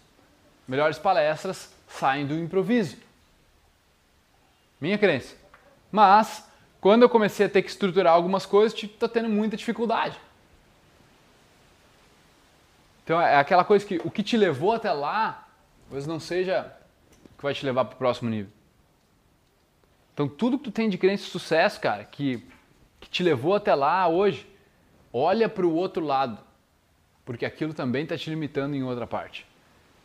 melhores 0.68 0.98
palestras 0.98 1.74
saem 1.88 2.26
do 2.26 2.36
improviso. 2.36 2.98
Minha 4.80 4.98
crença. 4.98 5.36
Mas 5.92 6.48
quando 6.80 7.04
eu 7.04 7.10
comecei 7.10 7.46
a 7.46 7.50
ter 7.50 7.62
que 7.62 7.70
estruturar 7.70 8.14
algumas 8.14 8.46
coisas, 8.46 8.78
estou 8.82 9.08
tendo 9.08 9.30
muita 9.30 9.56
dificuldade. 9.56 10.18
Então 13.04 13.20
é 13.20 13.36
aquela 13.36 13.66
coisa 13.66 13.86
que 13.86 14.02
o 14.04 14.10
que 14.10 14.24
te 14.24 14.38
levou 14.38 14.74
até 14.74 14.92
lá, 14.92 15.48
talvez 15.84 16.08
não 16.08 16.20
seja 16.20 16.74
o 17.26 17.38
que 17.38 17.44
vai 17.44 17.54
te 17.54 17.66
levar 17.66 17.86
para 17.86 17.96
o 17.96 17.98
próximo 17.98 18.30
nível. 18.30 18.52
Então 20.14 20.28
tudo 20.28 20.58
que 20.58 20.66
tu 20.66 20.72
tem 20.72 20.90
de 20.90 20.98
crença 20.98 21.26
de 21.26 21.30
sucesso, 21.30 21.80
cara, 21.82 22.06
que, 22.06 22.46
que 23.00 23.10
te 23.10 23.22
levou 23.22 23.56
até 23.56 23.76
lá 23.76 24.08
hoje, 24.08 24.48
olha 25.12 25.50
para 25.50 25.66
o 25.66 25.74
outro 25.74 26.04
lado, 26.06 26.38
porque 27.26 27.46
aquilo 27.46 27.74
também 27.74 28.04
está 28.04 28.18
te 28.18 28.30
limitando 28.30 28.76
em 28.76 28.84
outra 28.84 29.08
parte. 29.08 29.46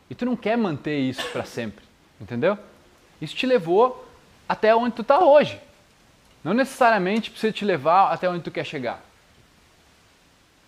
E 0.09 0.15
tu 0.15 0.25
não 0.25 0.35
quer 0.35 0.57
manter 0.57 0.97
isso 0.97 1.27
para 1.31 1.45
sempre, 1.45 1.83
entendeu? 2.19 2.57
Isso 3.21 3.35
te 3.35 3.45
levou 3.45 4.07
até 4.47 4.75
onde 4.75 4.95
tu 4.95 5.01
está 5.01 5.23
hoje. 5.23 5.59
Não 6.43 6.53
necessariamente 6.53 7.29
precisa 7.29 7.51
te 7.51 7.65
levar 7.65 8.11
até 8.11 8.29
onde 8.29 8.43
tu 8.43 8.51
quer 8.51 8.65
chegar. 8.65 9.03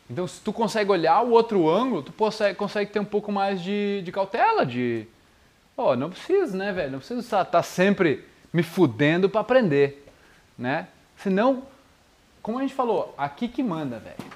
Então, 0.10 0.28
se 0.28 0.42
tu 0.42 0.52
consegue 0.52 0.92
olhar 0.92 1.22
o 1.22 1.32
outro 1.32 1.70
ângulo, 1.70 2.04
tu 2.04 2.12
consegue, 2.12 2.56
consegue 2.56 2.92
ter 2.92 3.00
um 3.00 3.06
pouco 3.06 3.32
mais 3.32 3.62
de, 3.62 4.02
de 4.04 4.12
cautela, 4.12 4.66
de... 4.66 5.08
Oh, 5.78 5.96
não 5.96 6.10
preciso, 6.10 6.58
né, 6.58 6.74
velho? 6.74 6.92
Não 6.92 7.00
preciso 7.00 7.22
estar 7.22 7.46
tá 7.46 7.64
sempre 7.64 8.26
me 8.52 8.62
fudendo 8.62 9.30
para 9.30 9.40
aprender, 9.40 10.06
né? 10.58 10.90
Senão, 11.16 11.64
como 12.42 12.60
a 12.60 12.62
gente 12.62 12.74
falou, 12.74 13.16
aqui 13.18 13.48
que 13.48 13.64
manda, 13.64 14.00
velho. 14.00 14.31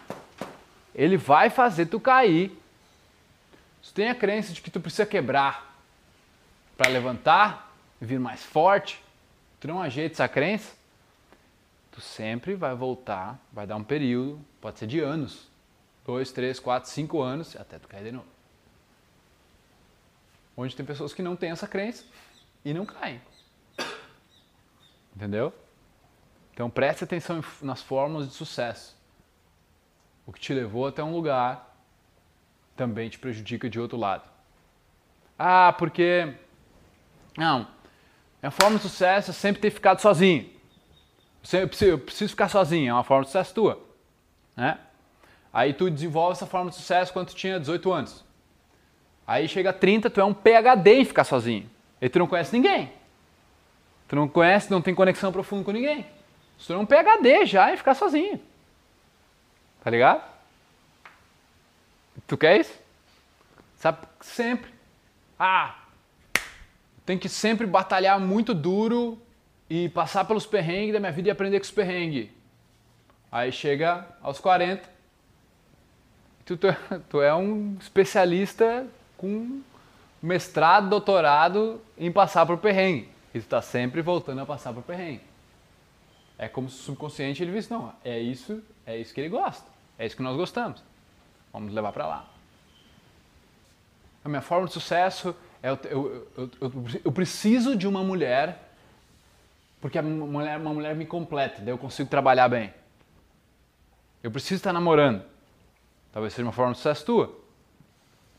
Ele 0.95 1.17
vai 1.17 1.49
fazer 1.49 1.87
tu 1.87 1.99
cair. 1.99 2.57
Tu 3.83 3.93
tem 3.93 4.09
a 4.09 4.15
crença 4.15 4.53
de 4.53 4.61
que 4.61 4.71
tu 4.71 4.79
precisa 4.79 5.05
quebrar 5.05 5.75
para 6.75 6.89
levantar 6.89 7.75
vir 7.99 8.19
mais 8.19 8.43
forte, 8.43 9.01
tu 9.59 9.67
não 9.67 9.81
ajeita 9.81 10.15
essa 10.15 10.27
crença, 10.27 10.73
tu 11.91 12.01
sempre 12.01 12.55
vai 12.55 12.75
voltar, 12.75 13.39
vai 13.51 13.65
dar 13.65 13.75
um 13.75 13.83
período, 13.83 14.39
pode 14.59 14.79
ser 14.79 14.87
de 14.87 14.99
anos, 14.99 15.47
dois, 16.05 16.31
três, 16.31 16.59
quatro, 16.59 16.89
cinco 16.89 17.21
anos, 17.21 17.55
até 17.55 17.79
tu 17.79 17.87
cair 17.87 18.03
de 18.03 18.11
novo. 18.11 18.27
Onde 20.57 20.75
tem 20.75 20.85
pessoas 20.85 21.13
que 21.13 21.21
não 21.21 21.35
têm 21.35 21.51
essa 21.51 21.67
crença 21.67 22.03
e 22.63 22.73
não 22.73 22.85
caem. 22.85 23.21
Entendeu? 25.15 25.53
Então 26.53 26.69
preste 26.69 27.03
atenção 27.03 27.43
nas 27.61 27.81
fórmulas 27.81 28.27
de 28.27 28.33
sucesso. 28.33 28.95
O 30.25 30.33
que 30.33 30.39
te 30.39 30.53
levou 30.53 30.87
até 30.87 31.03
um 31.03 31.11
lugar 31.11 31.75
também 32.75 33.09
te 33.09 33.17
prejudica 33.19 33.69
de 33.69 33.79
outro 33.79 33.97
lado. 33.97 34.23
Ah, 35.37 35.73
porque. 35.77 36.33
Não. 37.37 37.67
A 38.41 38.51
forma 38.51 38.77
de 38.77 38.83
sucesso 38.83 39.31
é 39.31 39.33
sempre 39.33 39.61
ter 39.61 39.71
ficado 39.71 39.99
sozinho. 39.99 40.49
Eu 41.53 41.67
preciso, 41.67 41.91
eu 41.91 41.99
preciso 41.99 42.29
ficar 42.31 42.49
sozinho, 42.49 42.89
é 42.89 42.93
uma 42.93 43.03
forma 43.03 43.23
de 43.23 43.29
sucesso 43.29 43.53
tua. 43.53 43.79
né? 44.55 44.79
Aí 45.53 45.73
tu 45.73 45.89
desenvolve 45.89 46.33
essa 46.33 46.45
forma 46.45 46.69
de 46.69 46.75
sucesso 46.75 47.13
quando 47.13 47.29
tu 47.29 47.35
tinha 47.35 47.59
18 47.59 47.91
anos. 47.91 48.25
Aí 49.25 49.47
chega 49.47 49.69
a 49.69 49.73
30, 49.73 50.09
tu 50.09 50.19
é 50.19 50.25
um 50.25 50.33
PhD 50.33 51.01
em 51.01 51.05
ficar 51.05 51.23
sozinho. 51.23 51.69
E 52.01 52.09
tu 52.09 52.19
não 52.19 52.27
conhece 52.27 52.53
ninguém. 52.53 52.91
Tu 54.07 54.15
não 54.15 54.27
conhece, 54.27 54.69
não 54.69 54.81
tem 54.81 54.93
conexão 54.93 55.31
profunda 55.31 55.63
com 55.63 55.71
ninguém. 55.71 56.05
Tu 56.65 56.73
é 56.73 56.77
um 56.77 56.85
PhD 56.85 57.45
já 57.45 57.73
em 57.73 57.77
ficar 57.77 57.95
sozinho. 57.95 58.39
Tá 59.85 59.91
ligado? 59.91 60.23
Tu 62.25 62.35
quer 62.35 62.59
isso? 62.59 62.73
Sabe? 63.75 63.99
Sempre. 64.19 64.73
Ah, 65.37 65.75
tem 67.05 67.19
que 67.19 67.29
sempre 67.29 67.67
batalhar 67.67 68.19
muito 68.19 68.51
duro 68.55 69.21
e 69.69 69.87
passar 69.89 70.25
pelos 70.25 70.43
perrengues 70.43 70.91
da 70.91 70.99
minha 70.99 71.11
vida 71.11 71.27
e 71.27 71.31
aprender 71.31 71.59
com 71.59 71.65
os 71.65 71.71
perrengues. 71.71 72.31
Aí 73.31 73.51
chega 73.51 74.07
aos 74.23 74.39
40, 74.39 74.89
tu, 76.45 76.57
tu, 76.57 76.67
tu 77.07 77.21
é 77.21 77.35
um 77.35 77.77
especialista 77.79 78.87
com 79.15 79.61
mestrado, 80.19 80.89
doutorado 80.89 81.79
em 81.95 82.11
passar 82.11 82.43
por 82.47 82.57
perrengue. 82.57 83.07
E 83.35 83.39
tu 83.39 83.43
está 83.43 83.61
sempre 83.61 84.01
voltando 84.01 84.41
a 84.41 84.47
passar 84.47 84.73
por 84.73 84.81
perrengue. 84.81 85.21
É 86.39 86.47
como 86.47 86.71
se 86.71 86.79
o 86.79 86.83
subconsciente 86.85 87.43
ele 87.43 87.51
visse, 87.51 87.69
não, 87.69 87.93
é 88.03 88.19
isso, 88.19 88.63
é 88.83 88.97
isso 88.97 89.13
que 89.13 89.21
ele 89.21 89.29
gosta. 89.29 89.74
É 89.97 90.05
isso 90.05 90.15
que 90.15 90.23
nós 90.23 90.35
gostamos. 90.35 90.83
Vamos 91.51 91.73
levar 91.73 91.91
para 91.91 92.07
lá. 92.07 92.25
A 94.23 94.29
minha 94.29 94.41
forma 94.41 94.67
de 94.67 94.73
sucesso 94.73 95.35
é 95.61 95.69
eu, 95.69 95.79
eu, 95.85 96.27
eu, 96.37 96.51
eu, 97.05 97.11
preciso 97.11 97.75
de 97.75 97.87
uma 97.87 98.03
mulher 98.03 98.65
porque 99.85 99.99
a 99.99 100.01
mulher, 100.01 100.57
uma 100.57 100.73
mulher 100.73 100.95
me 100.95 101.05
completa, 101.05 101.61
daí 101.61 101.71
eu 101.71 101.77
consigo 101.77 102.09
trabalhar 102.09 102.49
bem. 102.49 102.73
Eu 104.23 104.31
preciso 104.31 104.55
estar 104.55 104.73
namorando. 104.73 105.23
Talvez 106.11 106.33
seja 106.33 106.43
uma 106.43 106.51
forma 106.51 106.71
de 106.71 106.79
sucesso 106.79 107.05
tua. 107.05 107.39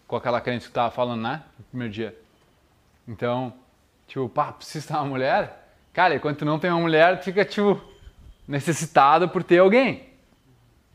Com 0.08 0.16
aquela 0.16 0.40
crente 0.40 0.64
que 0.64 0.70
estava 0.70 0.90
falando, 0.90 1.22
né? 1.22 1.44
No 1.56 1.64
primeiro 1.66 1.92
dia. 1.92 2.18
Então, 3.06 3.54
tipo, 4.08 4.28
pá, 4.28 4.50
precisa 4.50 4.88
ter 4.88 4.94
uma 4.94 5.04
mulher? 5.04 5.70
Cara, 5.92 6.16
enquanto 6.16 6.44
não 6.44 6.58
tem 6.58 6.68
uma 6.68 6.80
mulher, 6.80 7.22
fica, 7.22 7.44
tipo, 7.44 7.80
necessitado 8.48 9.28
por 9.28 9.44
ter 9.44 9.58
alguém. 9.58 10.08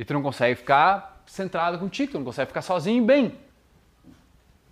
E 0.01 0.03
tu 0.03 0.15
não 0.15 0.23
consegue 0.23 0.55
ficar 0.55 1.21
centrado 1.27 1.77
contigo, 1.77 2.13
tu 2.13 2.17
não 2.17 2.25
consegue 2.25 2.47
ficar 2.47 2.63
sozinho 2.63 3.05
bem. 3.05 3.39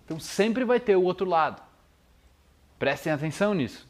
Então 0.04 0.18
sempre 0.18 0.64
vai 0.64 0.80
ter 0.80 0.96
o 0.96 1.04
outro 1.04 1.24
lado. 1.24 1.62
Prestem 2.80 3.12
atenção 3.12 3.54
nisso. 3.54 3.88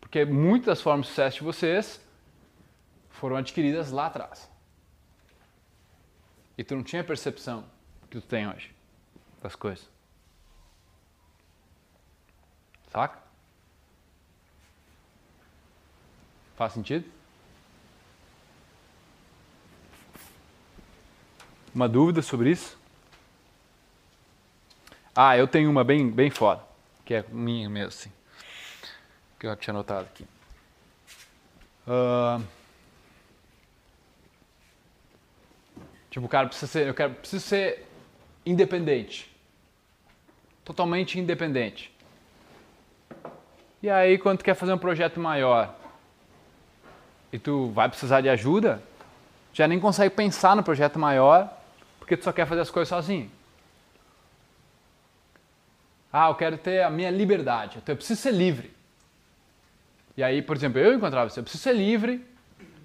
Porque 0.00 0.24
muitas 0.24 0.82
formas 0.82 1.06
de 1.06 1.10
sucesso 1.10 1.38
de 1.38 1.44
vocês 1.44 2.04
foram 3.08 3.36
adquiridas 3.36 3.92
lá 3.92 4.06
atrás. 4.06 4.50
E 6.58 6.64
tu 6.64 6.74
não 6.74 6.82
tinha 6.82 7.02
a 7.02 7.04
percepção 7.04 7.64
que 8.10 8.20
tu 8.20 8.26
tem 8.26 8.48
hoje 8.48 8.74
das 9.40 9.54
coisas. 9.54 9.88
Saca? 12.90 13.22
Faz 16.56 16.72
sentido? 16.72 17.08
Uma 21.74 21.88
dúvida 21.88 22.22
sobre 22.22 22.50
isso? 22.50 22.78
Ah, 25.12 25.36
eu 25.36 25.48
tenho 25.48 25.68
uma 25.68 25.82
bem, 25.82 26.08
bem 26.08 26.30
foda, 26.30 26.62
que 27.04 27.14
é 27.14 27.24
minha 27.28 27.68
mesmo, 27.68 27.88
assim, 27.88 28.12
que 29.40 29.46
eu 29.46 29.56
tinha 29.56 29.74
anotado 29.74 30.06
aqui. 30.06 30.24
Uh, 31.86 32.44
tipo, 36.10 36.28
cara, 36.28 36.46
precisa 36.46 36.70
ser, 36.70 36.86
eu 36.86 36.94
quero, 36.94 37.14
preciso 37.14 37.44
ser 37.44 37.84
independente, 38.46 39.28
totalmente 40.64 41.18
independente. 41.18 41.92
E 43.82 43.90
aí, 43.90 44.16
quando 44.16 44.38
tu 44.38 44.44
quer 44.44 44.54
fazer 44.54 44.72
um 44.72 44.78
projeto 44.78 45.18
maior 45.18 45.74
e 47.32 47.38
tu 47.38 47.70
vai 47.70 47.88
precisar 47.88 48.20
de 48.20 48.28
ajuda, 48.28 48.80
já 49.52 49.66
nem 49.66 49.80
consegue 49.80 50.14
pensar 50.14 50.54
no 50.54 50.62
projeto 50.62 51.00
maior 51.00 51.63
porque 52.04 52.18
tu 52.18 52.24
só 52.24 52.32
quer 52.32 52.46
fazer 52.46 52.60
as 52.60 52.70
coisas 52.70 52.90
sozinho. 52.90 53.30
Ah, 56.12 56.28
eu 56.28 56.34
quero 56.34 56.58
ter 56.58 56.82
a 56.82 56.90
minha 56.90 57.10
liberdade, 57.10 57.78
eu 57.86 57.96
preciso 57.96 58.20
ser 58.20 58.30
livre. 58.30 58.70
E 60.14 60.22
aí, 60.22 60.42
por 60.42 60.54
exemplo, 60.54 60.78
eu 60.78 60.92
encontrava 60.92 61.28
isso, 61.28 61.40
eu 61.40 61.42
preciso 61.42 61.62
ser 61.62 61.74
livre 61.74 62.22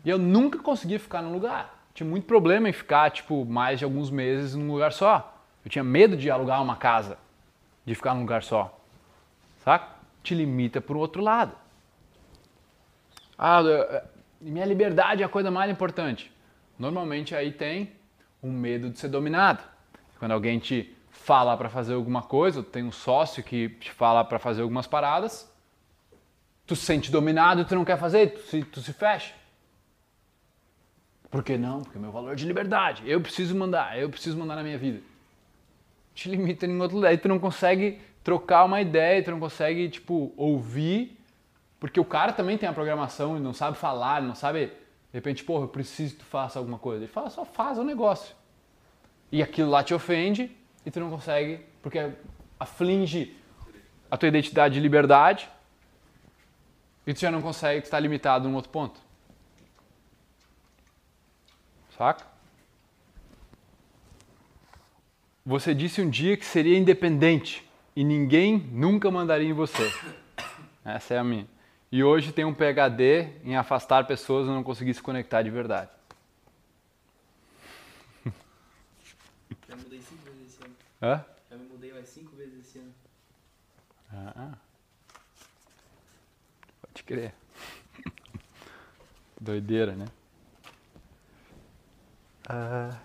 e 0.06 0.10
eu 0.10 0.18
nunca 0.18 0.58
conseguia 0.60 0.98
ficar 0.98 1.22
num 1.22 1.34
lugar. 1.34 1.84
Tinha 1.94 2.10
muito 2.10 2.26
problema 2.26 2.70
em 2.70 2.72
ficar, 2.72 3.12
tipo, 3.12 3.44
mais 3.44 3.78
de 3.78 3.84
alguns 3.84 4.10
meses 4.10 4.56
num 4.56 4.72
lugar 4.72 4.94
só. 4.94 5.38
Eu 5.66 5.70
tinha 5.70 5.84
medo 5.84 6.16
de 6.16 6.32
alugar 6.32 6.64
uma 6.64 6.78
casa, 6.78 7.18
de 7.86 7.94
ficar 7.94 8.14
num 8.14 8.22
lugar 8.22 8.42
só. 8.42 8.80
Saca? 9.66 9.90
Te 10.24 10.34
limita 10.34 10.82
o 10.88 10.98
outro 10.98 11.22
lado. 11.22 11.52
Ah, 13.38 13.62
minha 14.40 14.66
liberdade 14.66 15.24
é 15.24 15.26
a 15.26 15.30
coisa 15.30 15.52
mais 15.52 15.70
importante. 15.70 16.32
Normalmente 16.80 17.36
aí 17.36 17.52
tem 17.52 17.99
um 18.42 18.52
medo 18.52 18.90
de 18.90 19.00
ser 19.00 19.10
dominado. 19.10 19.64
Quando 20.18 20.32
alguém 20.32 20.60
te 20.60 20.96
fala 21.10 21.56
para 21.58 21.70
fazer 21.70 21.94
alguma 21.94 22.22
coisa, 22.22 22.64
tem 22.64 22.84
um 22.84 22.92
sócio 22.92 23.44
que 23.44 23.70
te 23.70 23.92
fala 23.92 24.24
para 24.24 24.40
fazer 24.40 24.62
algumas 24.62 24.88
paradas, 24.88 25.52
tu 26.66 26.76
se 26.76 26.86
sente 26.86 27.12
dominado 27.12 27.62
e 27.62 27.66
tu 27.66 27.76
não 27.76 27.86
quer 27.86 27.98
fazer, 27.98 28.34
tu 28.34 28.42
se, 28.42 28.64
tu 28.64 28.82
se 28.82 28.94
fecha. 28.94 29.34
Por 31.30 31.44
que 31.44 31.58
não? 31.58 31.82
Porque 31.82 31.98
é 31.98 32.02
meu 32.02 32.12
valor 32.12 32.36
de 32.36 32.46
liberdade. 32.46 33.04
Eu 33.06 33.22
preciso 33.22 33.56
mandar, 33.56 33.98
eu 34.00 34.10
preciso 34.10 34.38
mandar 34.38 34.56
na 34.56 34.64
minha 34.64 34.78
vida. 34.78 35.02
Te 36.16 36.30
limita 36.30 36.66
em 36.66 36.82
outro 36.82 36.98
lugar. 36.98 37.10
Aí 37.10 37.18
tu 37.18 37.28
não 37.28 37.40
consegue 37.40 38.02
trocar 38.24 38.66
uma 38.66 38.82
ideia, 38.82 39.24
tu 39.24 39.32
não 39.32 39.40
consegue, 39.40 39.90
tipo, 39.90 40.34
ouvir, 40.36 41.18
porque 41.80 42.00
o 42.00 42.06
cara 42.06 42.34
também 42.34 42.58
tem 42.58 42.68
a 42.68 42.74
programação 42.74 43.38
e 43.38 43.40
não 43.40 43.54
sabe 43.54 43.78
falar, 43.78 44.22
não 44.22 44.36
sabe, 44.36 44.72
de 45.12 45.18
repente, 45.18 45.44
porra, 45.44 45.64
eu 45.64 45.68
preciso 45.68 46.14
que 46.14 46.20
tu 46.20 46.26
faça 46.26 46.60
alguma 46.60 46.78
coisa. 46.78 47.04
Ele 47.04 47.12
fala, 47.12 47.30
só 47.30 47.44
faz 47.44 47.78
o 47.78 47.84
negócio. 47.84 48.36
E 49.32 49.42
aquilo 49.42 49.70
lá 49.70 49.84
te 49.84 49.94
ofende 49.94 50.56
e 50.86 50.92
tu 50.92 51.00
não 51.00 51.10
consegue, 51.10 51.66
porque 51.82 52.12
aflige 52.60 53.36
a 54.10 54.18
tua 54.18 54.30
identidade 54.30 54.76
de 54.76 54.80
liberdade 54.80 55.50
e 57.06 57.14
tu 57.14 57.20
já 57.20 57.32
não 57.32 57.42
consegue, 57.42 57.82
tu 57.82 57.86
está 57.86 58.00
limitado 58.00 58.48
num 58.48 58.56
outro 58.56 58.72
ponto. 58.72 59.00
Saca? 61.98 62.26
Você 65.44 65.74
disse 65.74 66.02
um 66.02 66.10
dia 66.10 66.38
que 66.38 66.46
seria 66.46 66.78
independente 66.78 67.68
e 67.96 68.04
ninguém 68.04 68.58
nunca 68.72 69.10
mandaria 69.10 69.50
em 69.50 69.54
você. 69.54 69.92
Essa 70.86 71.16
é 71.16 71.18
a 71.18 71.24
minha. 71.24 71.48
E 71.92 72.04
hoje 72.04 72.32
tem 72.32 72.46
um 72.46 72.54
PhD 72.54 73.42
em 73.44 73.56
afastar 73.58 74.06
pessoas 74.06 74.46
e 74.46 74.50
não 74.50 74.64
conseguir 74.64 74.94
se 74.94 75.02
conectar 75.02 75.42
de 75.42 75.50
verdade. 75.50 75.90
Já 79.68 79.76
mudei 79.76 80.00
cinco 80.00 80.24
vezes 80.24 80.54
esse 80.54 80.64
ano. 80.64 80.76
Hã? 81.02 81.26
Já 81.50 81.58
me 81.58 81.64
mudei 81.66 81.92
mais 81.92 82.08
cinco 82.10 82.36
vezes 82.36 82.60
esse 82.60 82.78
ano. 82.78 82.94
Ah. 84.12 84.54
Pode 86.82 87.04
crer. 87.04 87.34
Doideira, 89.42 89.96
né? 89.96 90.06
Ah. 92.48 93.00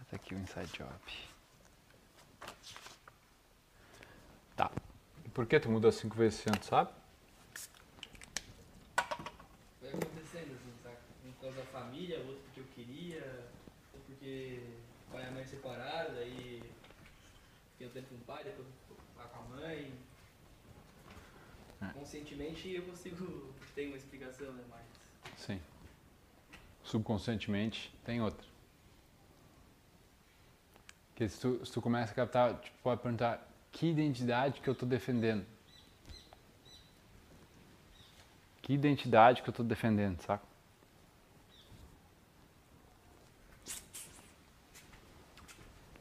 Essa 0.00 0.14
aqui 0.14 0.34
o 0.34 0.38
inside 0.38 0.70
job. 0.78 0.92
Tá. 4.54 4.70
Por 5.34 5.46
que 5.46 5.58
tu 5.58 5.70
mudou 5.70 5.90
cinco 5.90 6.14
vezes 6.16 6.46
ano, 6.46 6.62
sabe? 6.62 6.90
Foi 9.80 9.88
acontecendo 9.88 10.52
assim, 10.52 10.72
saca? 10.82 10.98
Um 11.24 11.32
por 11.32 11.40
causa 11.40 11.56
da 11.56 11.66
família, 11.66 12.18
outro 12.18 12.42
porque 12.44 12.60
eu 12.60 12.66
queria, 12.74 13.48
ou 13.94 14.00
porque 14.00 14.62
o 15.08 15.12
pai 15.12 15.24
e 15.24 15.26
a 15.26 15.30
mãe 15.30 15.44
separaram, 15.46 16.14
daí 16.14 16.62
fiquei 17.72 17.86
um 17.86 17.90
tempo 17.90 18.08
com 18.08 18.14
o 18.16 18.18
pai, 18.18 18.44
depois 18.44 18.66
com 19.32 19.38
a 19.38 19.42
mãe. 19.56 19.92
Conscientemente 21.94 22.70
eu 22.70 22.82
consigo 22.84 23.54
ter 23.74 23.86
uma 23.86 23.96
explicação, 23.96 24.52
né? 24.52 24.62
Mas 24.68 24.82
Sim. 25.38 25.60
Subconscientemente 26.84 27.92
tem 28.04 28.20
outra. 28.20 28.46
Que 31.14 31.28
se 31.28 31.40
tu, 31.40 31.64
se 31.64 31.72
tu 31.72 31.80
começa 31.80 32.12
a 32.12 32.14
captar, 32.14 32.60
tipo, 32.60 32.76
pode 32.82 33.00
perguntar 33.00 33.51
que 33.72 33.86
identidade 33.86 34.60
que 34.60 34.68
eu 34.68 34.72
estou 34.72 34.88
defendendo? 34.88 35.44
Que 38.60 38.72
identidade 38.74 39.42
que 39.42 39.48
eu 39.48 39.52
estou 39.52 39.66
defendendo, 39.66 40.20
saca? 40.20 40.44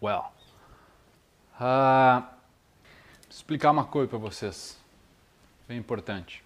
Well, 0.01 0.31
vou 1.59 2.29
explicar 3.29 3.71
uma 3.71 3.85
coisa 3.85 4.09
para 4.09 4.17
vocês, 4.17 4.79
bem 5.67 5.77
importante. 5.77 6.43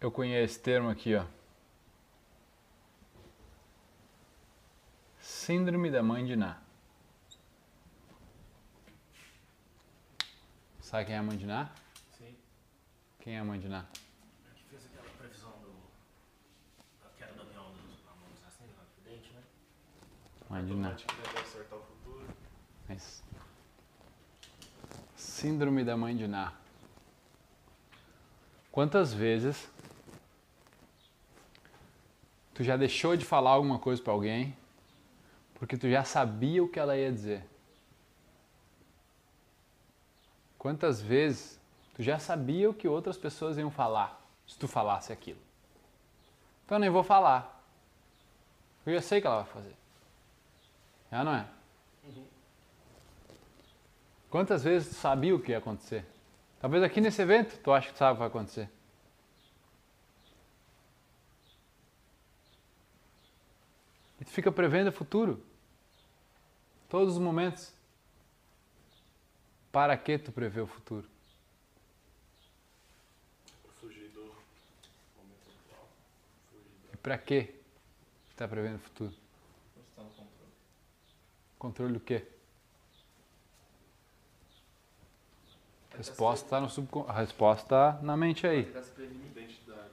Eu 0.00 0.10
conheço 0.10 0.52
esse 0.54 0.60
termo 0.60 0.88
aqui, 0.88 1.14
ó. 1.14 1.24
Síndrome 5.20 5.90
da 5.90 6.02
mãe 6.02 6.24
de 6.24 6.36
Ná. 6.36 6.58
Sabe 10.90 11.04
quem 11.04 11.14
é 11.14 11.18
a 11.18 11.22
mãe 11.22 11.36
de 11.36 11.46
Ná? 11.46 11.70
Sim. 12.18 12.36
Quem 13.20 13.36
é 13.36 13.38
a 13.38 13.44
mãe 13.44 13.60
de 13.60 13.68
Ná? 13.68 13.78
A 13.78 14.48
gente 14.48 14.64
fez 14.68 14.84
aquela 14.86 15.08
previsão 15.16 15.52
do. 15.60 15.72
da 17.00 17.10
queda 17.16 17.32
do 17.32 17.42
avião 17.42 17.70
dos 17.86 18.04
alunos 18.08 18.42
assim, 18.48 18.64
no 18.76 18.82
acidente, 18.82 19.32
né? 19.32 19.40
Mãe 20.48 20.64
de 20.64 20.74
Ná. 20.74 20.88
Automático 20.88 21.14
deve 21.22 21.38
acertar 21.38 21.78
o 21.78 21.82
futuro. 21.82 22.26
É. 22.88 22.96
Síndrome 25.14 25.84
da 25.84 25.96
mãe 25.96 26.16
de 26.16 26.26
Ná. 26.26 26.54
Quantas 28.72 29.14
vezes 29.14 29.70
tu 32.52 32.64
já 32.64 32.76
deixou 32.76 33.16
de 33.16 33.24
falar 33.24 33.50
alguma 33.50 33.78
coisa 33.78 34.02
para 34.02 34.12
alguém 34.12 34.56
porque 35.54 35.76
tu 35.76 35.88
já 35.88 36.02
sabia 36.02 36.64
o 36.64 36.68
que 36.68 36.80
ela 36.80 36.96
ia 36.96 37.12
dizer? 37.12 37.48
Quantas 40.60 41.00
vezes 41.00 41.58
tu 41.94 42.02
já 42.02 42.18
sabia 42.18 42.68
o 42.68 42.74
que 42.74 42.86
outras 42.86 43.16
pessoas 43.16 43.56
iam 43.56 43.70
falar 43.70 44.22
se 44.46 44.58
tu 44.58 44.68
falasse 44.68 45.10
aquilo? 45.10 45.40
Então 46.66 46.76
eu 46.76 46.80
nem 46.80 46.90
vou 46.90 47.02
falar. 47.02 47.64
Eu 48.84 48.92
já 48.92 49.00
sei 49.00 49.18
o 49.18 49.22
que 49.22 49.26
ela 49.26 49.42
vai 49.42 49.52
fazer. 49.54 49.74
É 51.10 51.24
não 51.24 51.34
é? 51.34 51.48
Quantas 54.28 54.62
vezes 54.62 54.90
tu 54.90 54.94
sabia 54.96 55.34
o 55.34 55.40
que 55.40 55.52
ia 55.52 55.56
acontecer? 55.56 56.04
Talvez 56.60 56.82
aqui 56.82 57.00
nesse 57.00 57.22
evento 57.22 57.58
tu 57.62 57.72
acha 57.72 57.90
que 57.90 57.96
sabe 57.96 58.12
o 58.12 58.14
que 58.16 58.18
vai 58.18 58.28
acontecer. 58.28 58.70
E 64.20 64.26
tu 64.26 64.30
fica 64.30 64.52
prevendo 64.52 64.88
o 64.88 64.92
futuro. 64.92 65.42
Todos 66.90 67.14
os 67.14 67.18
momentos. 67.18 67.79
Para 69.72 69.96
que 69.96 70.18
tu 70.18 70.32
prevê 70.32 70.60
o 70.60 70.66
futuro? 70.66 71.06
Pra 73.62 73.72
fugir 73.80 74.08
do 74.08 74.20
momento 74.20 75.48
atual. 75.64 75.88
E 76.92 76.96
para 76.96 77.16
que 77.18 77.44
tu 77.44 78.30
está 78.32 78.48
prevendo 78.48 78.76
o 78.76 78.80
futuro? 78.80 79.10
da... 79.10 79.16
Você 79.76 79.82
tá 79.94 80.02
no 80.02 80.10
controle. 80.10 80.52
Controle 81.58 81.92
do 81.94 82.00
quê? 82.00 82.26
A 85.92 85.96
resposta 85.98 86.46
está 86.46 86.60
no 86.60 86.68
subcon... 86.68 87.04
A 87.08 87.12
resposta 87.12 87.68
tá 87.68 87.98
na 88.02 88.16
mente 88.16 88.46
aí. 88.46 88.64
Tentar 88.64 88.82
se 88.82 88.90
prevenir 88.90 89.26
Identidade. 89.26 89.90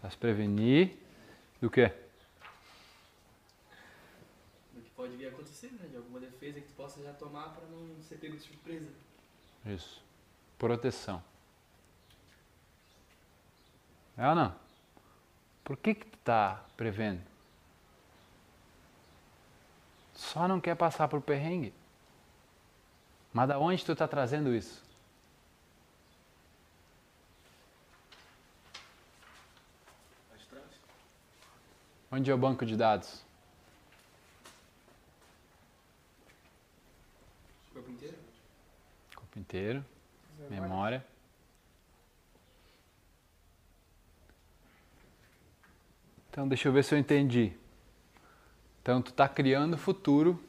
Tá 0.00 0.10
se 0.10 0.16
prevenir 0.16 0.96
do 1.60 1.70
quê? 1.70 1.92
do 4.72 4.82
que 4.82 4.90
pode 5.08 5.16
vir 5.16 5.26
a 5.26 5.30
acontecer, 5.30 5.72
né? 5.72 5.88
De 5.88 5.96
alguma 5.96 6.20
defesa 6.20 6.60
que 6.60 6.68
tu 6.68 6.74
possa 6.74 7.02
já 7.02 7.12
tomar 7.14 7.50
para 7.54 7.66
não 7.66 8.02
ser 8.02 8.16
pego 8.16 8.36
de 8.36 8.42
surpresa. 8.42 8.90
Isso. 9.64 10.02
Proteção. 10.58 11.22
É 14.16 14.28
ou 14.28 14.34
não? 14.34 14.54
Por 15.64 15.76
que 15.76 15.94
que 15.94 16.04
tu 16.04 16.18
tá 16.18 16.64
prevendo? 16.76 17.22
Só 20.14 20.48
não 20.48 20.60
quer 20.60 20.74
passar 20.74 21.08
por 21.08 21.22
perrengue. 21.22 21.72
Mas 23.32 23.48
da 23.48 23.58
onde 23.58 23.84
tu 23.84 23.94
tá 23.94 24.08
trazendo 24.08 24.54
isso? 24.54 24.82
Onde 32.10 32.30
é 32.30 32.34
o 32.34 32.38
banco 32.38 32.64
de 32.64 32.74
dados? 32.74 33.22
O 37.70 37.74
corpo 37.74 37.90
inteiro. 37.90 38.16
Corpo 39.14 39.27
inteiro, 39.38 39.84
memória. 40.50 41.04
Então 46.30 46.46
deixa 46.46 46.68
eu 46.68 46.72
ver 46.72 46.84
se 46.84 46.94
eu 46.94 46.98
entendi. 46.98 47.52
Então 48.82 49.02
tu 49.02 49.12
tá 49.12 49.28
criando 49.28 49.74
o 49.74 49.78
futuro, 49.78 50.42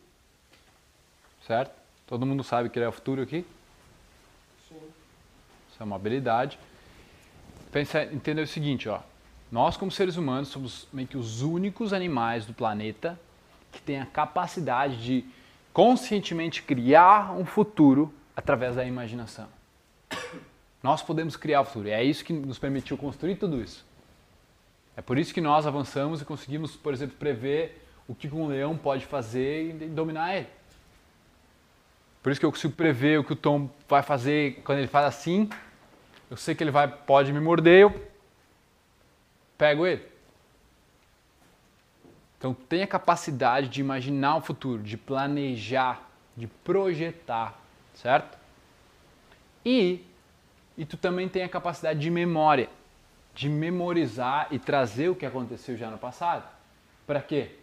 certo? 1.46 1.74
Todo 2.06 2.26
mundo 2.26 2.44
sabe 2.44 2.70
criar 2.70 2.90
o 2.90 2.92
futuro 2.92 3.22
aqui? 3.22 3.46
Sim. 4.68 4.76
Isso 5.72 5.82
é 5.82 5.84
uma 5.84 5.96
habilidade. 5.96 6.60
Pensa, 7.72 8.04
entenda 8.04 8.42
o 8.42 8.48
seguinte, 8.48 8.90
ó. 8.90 9.02
Nós 9.52 9.78
como 9.78 9.92
seres 9.92 10.16
humanos 10.16 10.50
somos 10.50 10.88
meio 10.94 11.08
que 11.08 11.18
os 11.18 11.42
únicos 11.42 11.92
animais 11.92 12.46
do 12.46 12.54
planeta 12.54 13.20
que 13.72 13.82
têm 13.82 14.00
a 14.00 14.06
capacidade 14.06 15.04
de 15.04 15.26
conscientemente 15.74 16.62
criar 16.62 17.32
um 17.32 17.46
futuro 17.46 18.14
através 18.40 18.78
da 18.78 18.86
imaginação. 18.86 19.50
Nós 20.82 21.02
podemos 21.02 21.36
criar 21.36 21.60
o 21.60 21.66
futuro. 21.66 21.90
E 21.90 21.92
é 21.92 22.02
isso 22.02 22.24
que 22.24 22.32
nos 22.32 22.58
permitiu 22.58 22.98
construir 22.98 23.36
tudo 23.36 23.62
isso. 23.62 23.86
É 24.96 25.02
por 25.02 25.18
isso 25.18 25.34
que 25.34 25.42
nós 25.42 25.68
avançamos 25.68 26.22
e 26.22 26.26
conseguimos, 26.26 26.76
por 26.76 26.94
exemplo, 26.94 27.18
prever 27.18 27.86
o 28.08 28.16
que 28.16 28.34
um 28.34 28.48
leão 28.48 28.78
pode 28.78 29.06
fazer 29.06 29.76
e 29.82 29.88
dominar 29.88 30.38
ele. 30.38 30.48
Por 32.24 32.32
isso 32.32 32.40
que 32.40 32.46
eu 32.46 32.52
consigo 32.52 32.74
prever 32.74 33.20
o 33.20 33.24
que 33.26 33.34
o 33.34 33.36
Tom 33.36 33.70
vai 33.88 34.02
fazer 34.02 34.62
quando 34.64 34.80
ele 34.80 34.88
faz 34.88 35.06
assim. 35.06 35.50
Eu 36.32 36.38
sei 36.38 36.56
que 36.56 36.64
ele 36.64 36.72
vai, 36.72 36.88
pode 36.88 37.34
me 37.34 37.42
morder, 37.42 37.82
eu 37.82 38.10
pego 39.58 39.86
ele. 39.86 40.06
Então 42.38 42.54
tem 42.54 42.84
a 42.84 42.88
capacidade 42.88 43.68
de 43.68 43.82
imaginar 43.82 44.38
o 44.38 44.42
futuro, 44.42 44.82
de 44.82 44.96
planejar, 44.96 46.10
de 46.38 46.48
projetar, 46.48 47.59
certo? 48.02 48.38
E, 49.66 50.06
e 50.78 50.86
tu 50.86 50.96
também 50.96 51.28
tem 51.28 51.44
a 51.44 51.50
capacidade 51.50 52.00
de 52.00 52.10
memória, 52.10 52.70
de 53.36 53.50
memorizar 53.50 54.48
e 54.52 54.58
trazer 54.58 55.10
o 55.10 55.16
que 55.16 55.26
aconteceu 55.26 55.78
já 55.78 55.90
no 55.90 55.98
passado. 55.98 56.48
Para 57.06 57.22
quê? 57.22 57.58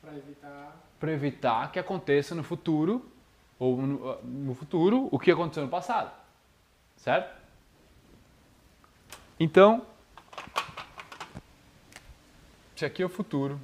Pra 0.00 0.14
evitar. 0.14 0.76
Para 0.98 1.12
evitar 1.12 1.72
que 1.72 1.78
aconteça 1.78 2.34
no 2.34 2.42
futuro, 2.42 3.08
ou 3.58 3.76
no, 3.76 4.22
no 4.22 4.54
futuro, 4.54 5.08
o 5.10 5.18
que 5.18 5.30
aconteceu 5.30 5.62
no 5.62 5.68
passado. 5.68 6.10
Certo? 6.96 7.34
Então, 9.38 9.86
esse 12.74 12.84
aqui 12.84 13.02
é 13.02 13.06
o 13.06 13.08
futuro. 13.08 13.60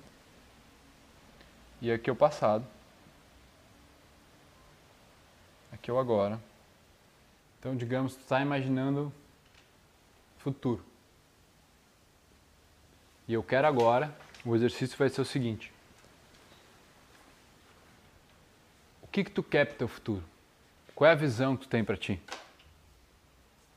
E 1.80 1.90
aqui 1.90 2.08
é 2.08 2.12
o 2.12 2.16
passado. 2.16 2.64
Aqui 5.82 5.90
é 5.90 5.94
o 5.94 5.98
agora. 5.98 6.40
Então, 7.58 7.76
digamos, 7.76 8.14
tu 8.14 8.20
está 8.20 8.40
imaginando 8.40 9.12
futuro. 10.38 10.84
E 13.26 13.32
eu 13.32 13.42
quero 13.42 13.66
agora, 13.66 14.16
o 14.44 14.54
exercício 14.54 14.96
vai 14.96 15.08
ser 15.08 15.20
o 15.20 15.24
seguinte. 15.24 15.72
O 19.02 19.08
que 19.08 19.24
que 19.24 19.30
tu 19.32 19.42
quer 19.42 19.64
para 19.64 19.74
o 19.74 19.78
teu 19.78 19.88
futuro? 19.88 20.24
Qual 20.94 21.10
é 21.10 21.14
a 21.14 21.16
visão 21.16 21.56
que 21.56 21.66
tu 21.66 21.68
tem 21.68 21.82
para 21.82 21.96
ti? 21.96 22.22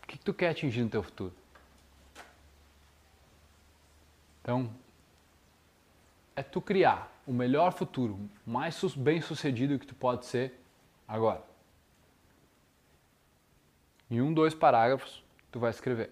O 0.03 0.05
que 0.05 0.19
que 0.19 0.23
tu 0.23 0.31
quer 0.31 0.49
atingir 0.51 0.83
no 0.83 0.89
teu 0.91 1.01
futuro? 1.01 1.33
Então, 4.43 4.69
é 6.35 6.43
tu 6.43 6.61
criar 6.61 7.11
o 7.25 7.33
melhor 7.33 7.73
futuro, 7.73 8.29
mais 8.45 8.79
bem 8.93 9.21
sucedido 9.21 9.79
que 9.79 9.87
tu 9.87 9.95
pode 9.95 10.27
ser 10.27 10.53
agora. 11.07 11.54
Em 14.09 14.21
um, 14.21 14.33
dois 14.33 14.53
parágrafos, 14.53 15.23
tu 15.51 15.59
vai 15.59 15.71
escrever. 15.71 16.11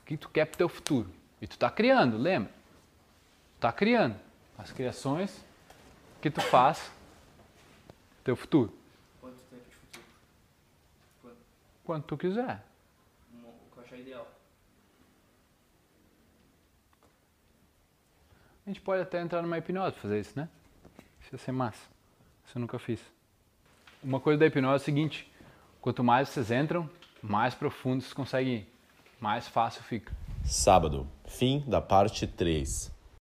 O 0.00 0.04
que 0.04 0.16
tu 0.16 0.28
quer 0.28 0.44
pro 0.46 0.58
teu 0.58 0.68
futuro? 0.68 1.10
E 1.40 1.46
tu 1.46 1.58
tá 1.58 1.70
criando, 1.70 2.16
lembra? 2.18 2.50
Tu 3.56 3.60
tá 3.60 3.72
criando. 3.72 4.18
As 4.58 4.70
criações 4.70 5.44
que 6.20 6.30
tu 6.30 6.40
faz 6.40 6.78
pro 6.78 8.24
teu 8.24 8.36
futuro. 8.36 8.72
Quanto 9.20 9.36
tempo 9.50 9.68
de 9.68 9.74
futuro? 9.76 10.04
Quanto? 11.22 11.36
Quando 11.84 12.02
tu 12.04 12.16
quiser. 12.16 12.62
Um- 13.34 13.40
O 13.48 13.72
que 13.72 13.78
eu 13.78 13.82
achar 13.84 13.96
ideal. 13.98 14.28
A 18.64 18.70
gente 18.70 18.80
pode 18.80 19.02
até 19.02 19.20
entrar 19.20 19.42
numa 19.42 19.58
hipnose 19.58 19.92
pra 19.94 20.02
fazer 20.02 20.20
isso, 20.20 20.38
né? 20.38 20.48
Isso 21.20 21.34
ia 21.34 21.38
ser 21.38 21.52
massa. 21.52 21.88
Isso 22.46 22.56
eu 22.56 22.60
nunca 22.60 22.78
fiz. 22.78 23.00
Uma 24.02 24.18
coisa 24.18 24.40
da 24.40 24.46
hipnose 24.46 24.72
é 24.74 24.76
o 24.76 24.84
seguinte: 24.84 25.32
quanto 25.80 26.02
mais 26.02 26.28
vocês 26.28 26.50
entram, 26.50 26.90
mais 27.22 27.54
profundo 27.54 28.02
vocês 28.02 28.12
conseguem 28.12 28.54
ir. 28.54 28.68
Mais 29.20 29.46
fácil 29.46 29.82
fica. 29.84 30.12
Sábado, 30.44 31.06
fim 31.24 31.62
da 31.68 31.80
parte 31.80 32.26
3. 32.26 32.91